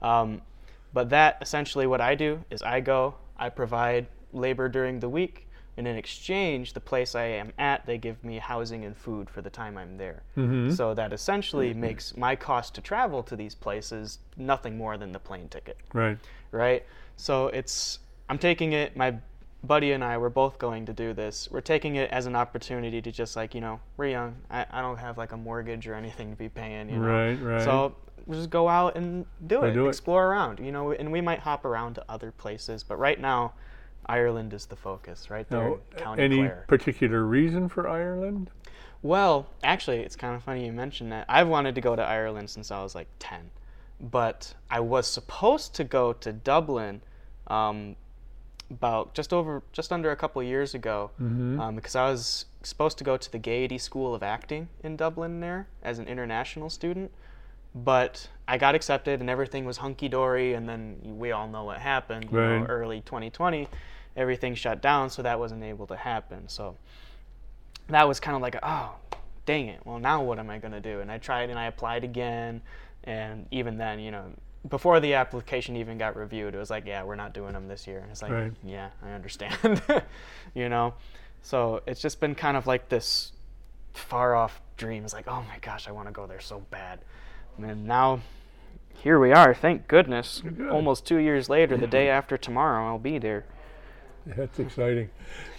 Um, 0.00 0.42
but 0.92 1.10
that 1.10 1.38
essentially 1.40 1.86
what 1.86 2.00
I 2.00 2.14
do 2.14 2.44
is 2.50 2.62
I 2.62 2.80
go, 2.80 3.14
I 3.38 3.48
provide 3.48 4.06
labor 4.32 4.68
during 4.68 5.00
the 5.00 5.08
week, 5.08 5.46
and 5.76 5.86
in 5.88 5.96
exchange, 5.96 6.72
the 6.74 6.80
place 6.80 7.14
I 7.14 7.24
am 7.24 7.52
at, 7.58 7.86
they 7.86 7.96
give 7.96 8.22
me 8.22 8.38
housing 8.38 8.84
and 8.84 8.96
food 8.96 9.30
for 9.30 9.40
the 9.40 9.50
time 9.50 9.78
I'm 9.78 9.96
there. 9.96 10.22
Mhm. 10.36 10.76
So 10.76 10.94
that 10.94 11.12
essentially 11.12 11.72
makes 11.72 12.16
my 12.16 12.36
cost 12.36 12.74
to 12.74 12.80
travel 12.80 13.22
to 13.24 13.36
these 13.36 13.54
places 13.54 14.18
nothing 14.36 14.76
more 14.76 14.98
than 14.98 15.12
the 15.12 15.18
plane 15.20 15.48
ticket 15.48 15.78
Right. 15.94 16.18
right? 16.50 16.84
So 17.16 17.48
it's 17.48 18.00
I'm 18.28 18.38
taking 18.38 18.72
it. 18.72 18.96
My 18.96 19.16
buddy 19.62 19.92
and 19.92 20.02
I 20.02 20.16
we're 20.18 20.28
both 20.30 20.58
going 20.58 20.86
to 20.86 20.92
do 20.92 21.12
this. 21.12 21.48
We're 21.50 21.60
taking 21.60 21.96
it 21.96 22.10
as 22.10 22.26
an 22.26 22.34
opportunity 22.36 23.00
to 23.02 23.10
just 23.12 23.36
like 23.36 23.54
you 23.54 23.60
know 23.60 23.80
we're 23.96 24.08
young. 24.08 24.36
I, 24.50 24.66
I 24.70 24.80
don't 24.82 24.98
have 24.98 25.16
like 25.18 25.32
a 25.32 25.36
mortgage 25.36 25.86
or 25.88 25.94
anything 25.94 26.30
to 26.30 26.36
be 26.36 26.48
paying. 26.48 26.90
You 26.90 26.98
know? 26.98 27.06
Right, 27.06 27.34
right. 27.42 27.62
So 27.62 27.94
just 28.30 28.50
go 28.50 28.68
out 28.68 28.96
and 28.96 29.26
do 29.46 29.62
it, 29.62 29.72
do 29.72 29.86
it. 29.86 29.88
explore 29.90 30.26
around. 30.28 30.58
You 30.60 30.72
know, 30.72 30.92
and 30.92 31.10
we 31.12 31.20
might 31.20 31.40
hop 31.40 31.64
around 31.64 31.94
to 31.94 32.04
other 32.08 32.30
places, 32.32 32.82
but 32.82 32.96
right 32.98 33.20
now. 33.20 33.52
Ireland 34.06 34.54
is 34.54 34.66
the 34.66 34.76
focus, 34.76 35.30
right 35.30 35.48
there 35.50 35.68
in 35.68 35.78
County 35.96 36.22
any 36.24 36.36
Clare. 36.38 36.64
particular 36.66 37.22
reason 37.24 37.68
for 37.68 37.86
Ireland? 37.86 38.50
Well, 39.02 39.46
actually, 39.62 40.00
it's 40.00 40.16
kind 40.16 40.34
of 40.34 40.42
funny 40.42 40.66
you 40.66 40.72
mentioned 40.72 41.12
that. 41.12 41.26
I've 41.28 41.46
wanted 41.46 41.76
to 41.76 41.80
go 41.80 41.94
to 41.94 42.02
Ireland 42.02 42.50
since 42.50 42.72
I 42.72 42.82
was 42.82 42.94
like 42.96 43.06
10. 43.20 43.50
But 44.00 44.54
I 44.68 44.80
was 44.80 45.06
supposed 45.06 45.74
to 45.76 45.84
go 45.84 46.12
to 46.14 46.32
Dublin 46.32 47.02
um, 47.46 47.94
about 48.70 49.14
just 49.14 49.32
over, 49.32 49.62
just 49.70 49.92
under 49.92 50.10
a 50.10 50.16
couple 50.16 50.40
of 50.40 50.48
years 50.48 50.74
ago 50.74 51.10
Mhm. 51.20 51.60
um, 51.60 51.76
because 51.76 51.94
I 51.94 52.10
was 52.10 52.46
supposed 52.62 52.98
to 52.98 53.04
go 53.04 53.16
to 53.16 53.30
the 53.30 53.38
Gaiety 53.38 53.78
School 53.78 54.14
of 54.14 54.22
Acting 54.22 54.68
in 54.82 54.96
Dublin 54.96 55.38
there 55.40 55.68
as 55.84 55.98
an 56.00 56.08
international 56.08 56.70
student. 56.70 57.12
But 57.74 58.28
I 58.48 58.58
got 58.58 58.74
accepted 58.74 59.20
and 59.20 59.30
everything 59.30 59.64
was 59.64 59.76
hunky 59.76 60.08
dory, 60.08 60.54
and 60.54 60.68
then 60.68 60.98
we 61.18 61.30
all 61.32 61.48
know 61.48 61.64
what 61.64 61.78
happened. 61.78 62.24
You 62.30 62.36
know, 62.36 62.66
early 62.68 63.00
2020, 63.02 63.68
everything 64.16 64.54
shut 64.54 64.82
down, 64.82 65.10
so 65.10 65.22
that 65.22 65.38
wasn't 65.38 65.62
able 65.62 65.86
to 65.86 65.96
happen. 65.96 66.48
So 66.48 66.76
that 67.88 68.08
was 68.08 68.18
kind 68.20 68.34
of 68.36 68.42
like, 68.42 68.56
oh, 68.62 68.94
dang 69.46 69.68
it. 69.68 69.80
Well, 69.84 69.98
now 69.98 70.22
what 70.22 70.38
am 70.38 70.50
I 70.50 70.58
going 70.58 70.72
to 70.72 70.80
do? 70.80 71.00
And 71.00 71.10
I 71.10 71.18
tried 71.18 71.50
and 71.50 71.58
I 71.58 71.66
applied 71.66 72.04
again, 72.04 72.62
And 73.04 73.46
even 73.50 73.78
then, 73.78 74.00
you 74.00 74.10
know, 74.10 74.24
before 74.68 75.00
the 75.00 75.14
application 75.14 75.76
even 75.76 75.96
got 75.96 76.16
reviewed, 76.16 76.54
it 76.54 76.58
was 76.58 76.70
like, 76.70 76.86
yeah, 76.86 77.02
we're 77.02 77.16
not 77.16 77.32
doing 77.32 77.52
them 77.52 77.66
this 77.66 77.86
year. 77.86 77.98
And 78.00 78.10
it's 78.10 78.20
like, 78.22 78.32
Right. 78.32 78.52
yeah, 78.64 78.90
I 79.02 79.12
understand. 79.12 79.80
you 80.54 80.68
know, 80.68 80.94
so 81.42 81.82
it's 81.86 82.00
just 82.00 82.20
been 82.20 82.34
kind 82.34 82.56
of 82.56 82.66
like 82.66 82.88
this 82.88 83.32
far 83.94 84.34
off 84.34 84.60
dream. 84.76 85.04
It's 85.04 85.14
like, 85.14 85.28
oh 85.28 85.42
my 85.48 85.58
gosh, 85.60 85.88
I 85.88 85.92
want 85.92 86.08
to 86.08 86.12
go 86.12 86.26
there 86.26 86.40
so 86.40 86.60
bad. 86.70 87.00
And 87.64 87.86
now, 87.86 88.20
here 89.02 89.18
we 89.18 89.32
are. 89.32 89.54
Thank 89.54 89.88
goodness. 89.88 90.42
Good. 90.42 90.68
Almost 90.68 91.06
two 91.06 91.16
years 91.16 91.48
later, 91.48 91.76
the 91.76 91.86
day 91.86 92.08
after 92.08 92.36
tomorrow, 92.36 92.86
I'll 92.86 92.98
be 92.98 93.18
there. 93.18 93.44
That's 94.26 94.58
exciting. 94.58 95.10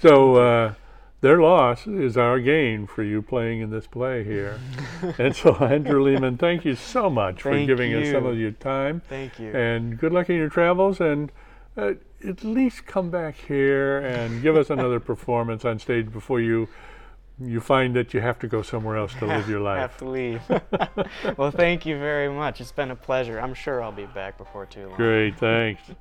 So 0.02 0.36
uh, 0.36 0.74
their 1.22 1.42
loss 1.42 1.88
is 1.88 2.18
our 2.18 2.40
gain 2.40 2.88
for 2.88 3.04
you 3.04 3.22
playing 3.22 3.62
in 3.62 3.70
this 3.70 3.88
play 3.88 4.24
here. 4.24 4.60
and 5.18 5.36
so, 5.36 5.56
Andrew 5.56 6.04
Lehman, 6.04 6.38
thank 6.38 6.66
you 6.66 6.76
so 6.76 7.10
much 7.10 7.42
for 7.42 7.52
Thank 7.52 7.68
giving 7.68 7.94
us 7.94 8.12
some 8.12 8.26
of 8.26 8.38
your 8.38 8.52
time. 8.52 9.02
Thank 9.08 9.40
you. 9.40 9.52
And 9.56 10.00
good 10.00 10.14
luck 10.14 10.30
in 10.30 10.36
your 10.36 10.50
travels. 10.50 11.00
And 11.00 11.32
uh, 11.78 11.94
at 12.28 12.44
least 12.44 12.86
come 12.86 13.10
back 13.10 13.36
here 13.36 14.00
and 14.00 14.42
give 14.42 14.56
us 14.56 14.70
another 14.70 15.00
performance 15.12 15.66
on 15.66 15.80
stage 15.80 16.12
before 16.12 16.40
you 16.40 16.68
you 17.44 17.60
find 17.60 17.96
that 17.96 18.14
you 18.14 18.22
have 18.22 18.40
to 18.40 18.48
go 18.48 18.62
somewhere 18.62 18.98
else 18.98 19.14
to 19.16 19.26
live 19.26 19.50
your 19.54 19.60
life. 19.60 19.80
have 19.80 19.92
life. 19.92 19.98
to 20.00 20.10
leave. 20.10 21.38
well, 21.38 21.52
thank 21.52 21.86
you 21.86 21.98
very 21.98 22.30
much. 22.30 22.62
It's 22.62 22.72
been 22.72 22.92
a 22.92 22.96
pleasure. 22.96 23.40
I'm 23.40 23.54
sure 23.54 23.82
I'll 23.84 23.92
be 23.92 24.06
back 24.06 24.38
before 24.38 24.66
too 24.66 24.88
long. 24.88 24.98
Great, 24.98 25.38
thanks. 25.40 25.82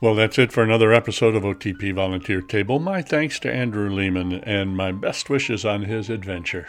Well, 0.00 0.16
that's 0.16 0.36
it 0.36 0.50
for 0.50 0.64
another 0.64 0.92
episode 0.92 1.36
of 1.36 1.44
OTP 1.44 1.94
Volunteer 1.94 2.40
Table. 2.40 2.80
My 2.80 3.02
thanks 3.02 3.38
to 3.38 3.54
Andrew 3.54 3.88
Lehman 3.88 4.32
and 4.42 4.76
my 4.76 4.90
best 4.90 5.30
wishes 5.30 5.64
on 5.64 5.82
his 5.82 6.10
adventure. 6.10 6.66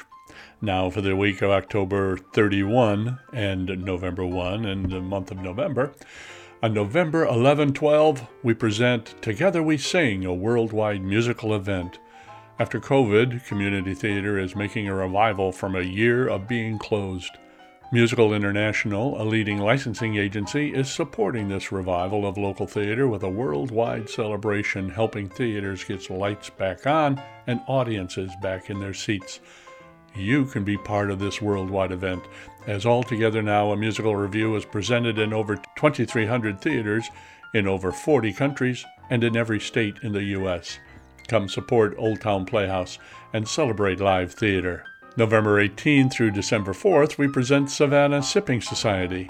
Now, 0.62 0.92
for 0.92 1.02
the 1.02 1.16
week 1.16 1.42
of 1.42 1.50
October 1.50 2.16
31 2.16 3.18
and 3.34 3.66
November 3.84 4.24
1 4.24 4.66
and 4.66 4.92
the 4.92 5.02
month 5.02 5.32
of 5.32 5.40
November, 5.40 5.96
on 6.62 6.76
November 6.76 7.26
11 7.26 7.74
12, 7.74 8.28
we 8.44 8.54
present 8.54 9.20
Together 9.24 9.64
We 9.64 9.78
Sing, 9.80 10.24
a 10.26 10.34
worldwide 10.34 11.02
musical 11.04 11.56
event. 11.56 11.98
After 12.60 12.80
COVID, 12.80 13.48
community 13.48 13.96
theater 13.96 14.38
is 14.38 14.56
making 14.56 14.88
a 14.88 14.94
revival 14.94 15.52
from 15.52 15.76
a 15.76 15.82
year 15.82 16.28
of 16.28 16.48
being 16.48 16.78
closed. 16.78 17.32
Musical 17.92 18.32
International, 18.32 19.20
a 19.20 19.26
leading 19.26 19.58
licensing 19.58 20.18
agency, 20.18 20.72
is 20.72 20.88
supporting 20.88 21.48
this 21.48 21.72
revival 21.72 22.28
of 22.28 22.38
local 22.38 22.68
theater 22.68 23.08
with 23.08 23.24
a 23.24 23.30
worldwide 23.30 24.08
celebration 24.08 24.88
helping 24.88 25.28
theaters 25.28 25.84
get 25.84 26.08
lights 26.12 26.52
back 26.52 26.86
on 26.86 27.20
and 27.48 27.60
audiences 27.68 28.32
back 28.40 28.70
in 28.70 28.80
their 28.80 28.94
seats. 28.94 29.40
You 30.16 30.46
can 30.46 30.64
be 30.64 30.78
part 30.78 31.10
of 31.10 31.18
this 31.18 31.42
worldwide 31.42 31.92
event, 31.92 32.22
as 32.68 32.86
All 32.86 33.02
Together 33.02 33.42
Now, 33.42 33.72
a 33.72 33.76
musical 33.76 34.16
review, 34.16 34.56
is 34.56 34.64
presented 34.64 35.18
in 35.18 35.34
over 35.34 35.56
2,300 35.56 36.62
theaters 36.62 37.10
in 37.56 37.68
over 37.68 37.92
40 37.92 38.32
countries 38.34 38.86
and 39.10 39.24
in 39.24 39.36
every 39.36 39.60
state 39.60 39.96
in 40.04 40.12
the 40.12 40.24
U.S. 40.24 40.78
Come 41.28 41.48
support 41.48 41.96
Old 41.98 42.22
Town 42.22 42.46
Playhouse 42.46 43.00
and 43.34 43.48
celebrate 43.48 44.00
live 44.00 44.34
theater. 44.34 44.84
November 45.16 45.60
18 45.60 46.10
through 46.10 46.32
December 46.32 46.74
4th, 46.74 47.18
we 47.18 47.28
present 47.28 47.70
Savannah 47.70 48.24
Sipping 48.24 48.62
Society. 48.62 49.30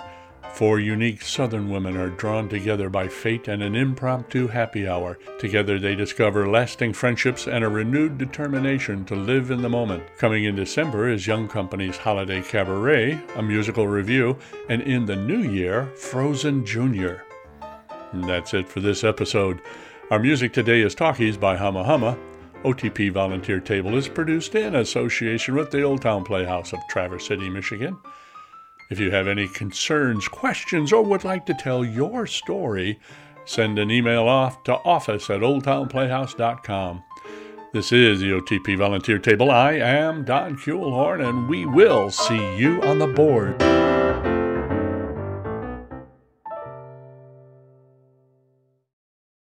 Four 0.54 0.80
unique 0.80 1.24
Southern 1.24 1.70
women 1.70 1.98
are 1.98 2.12
drawn 2.12 2.48
together 2.48 2.88
by 2.88 3.08
fate 3.08 3.48
and 3.48 3.64
an 3.64 3.74
impromptu 3.74 4.48
happy 4.48 4.88
hour. 4.88 5.18
Together, 5.40 5.80
they 5.80 5.96
discover 5.96 6.48
lasting 6.48 6.94
friendships 6.94 7.48
and 7.48 7.64
a 7.64 7.70
renewed 7.70 8.20
determination 8.20 9.04
to 9.06 9.16
live 9.16 9.50
in 9.50 9.64
the 9.64 9.70
moment. 9.70 10.04
Coming 10.20 10.44
in 10.44 10.56
December 10.56 11.10
is 11.10 11.26
Young 11.26 11.48
Company's 11.48 11.98
Holiday 11.98 12.44
Cabaret, 12.44 13.20
a 13.36 13.42
musical 13.42 13.88
review, 13.88 14.38
and 14.70 14.84
in 14.84 15.06
the 15.06 15.16
new 15.16 15.42
year, 15.42 15.88
Frozen 15.96 16.68
Junior. 16.68 17.26
And 18.12 18.24
that's 18.24 18.54
it 18.54 18.70
for 18.70 18.80
this 18.80 19.04
episode. 19.04 19.60
Our 20.12 20.20
music 20.20 20.52
today 20.52 20.82
is 20.82 20.94
Talkies 20.94 21.38
by 21.38 21.56
Hama 21.56 21.84
Hama. 21.84 22.18
OTP 22.66 23.12
Volunteer 23.12 23.62
Table 23.62 23.96
is 23.96 24.10
produced 24.10 24.54
in 24.54 24.76
association 24.76 25.56
with 25.56 25.72
the 25.72 25.82
Old 25.82 26.02
Town 26.02 26.26
Playhouse 26.26 26.74
of 26.74 26.80
Traverse 26.90 27.26
City, 27.26 27.50
Michigan. 27.50 27.98
If 28.92 29.00
you 29.00 29.12
have 29.12 29.30
any 29.30 29.48
concerns, 29.48 30.28
questions, 30.28 30.92
or 30.92 31.04
would 31.04 31.24
like 31.24 31.46
to 31.46 31.54
tell 31.54 31.86
your 31.86 32.28
story, 32.28 33.00
send 33.46 33.80
an 33.80 33.90
email 33.90 34.28
off 34.28 34.62
to 34.66 34.74
office 34.74 35.30
at 35.30 35.40
oldtownplayhouse.com. 35.40 37.04
This 37.74 37.92
is 37.94 38.20
the 38.20 38.32
OTP 38.32 38.78
Volunteer 38.78 39.20
Table. 39.20 39.50
I 39.50 39.74
am 39.74 40.26
Don 40.26 40.58
Kuehlhorn, 40.58 41.28
and 41.28 41.50
we 41.50 41.66
will 41.66 42.12
see 42.12 42.58
you 42.58 42.82
on 42.84 43.00
the 43.00 43.08
board. 43.08 43.56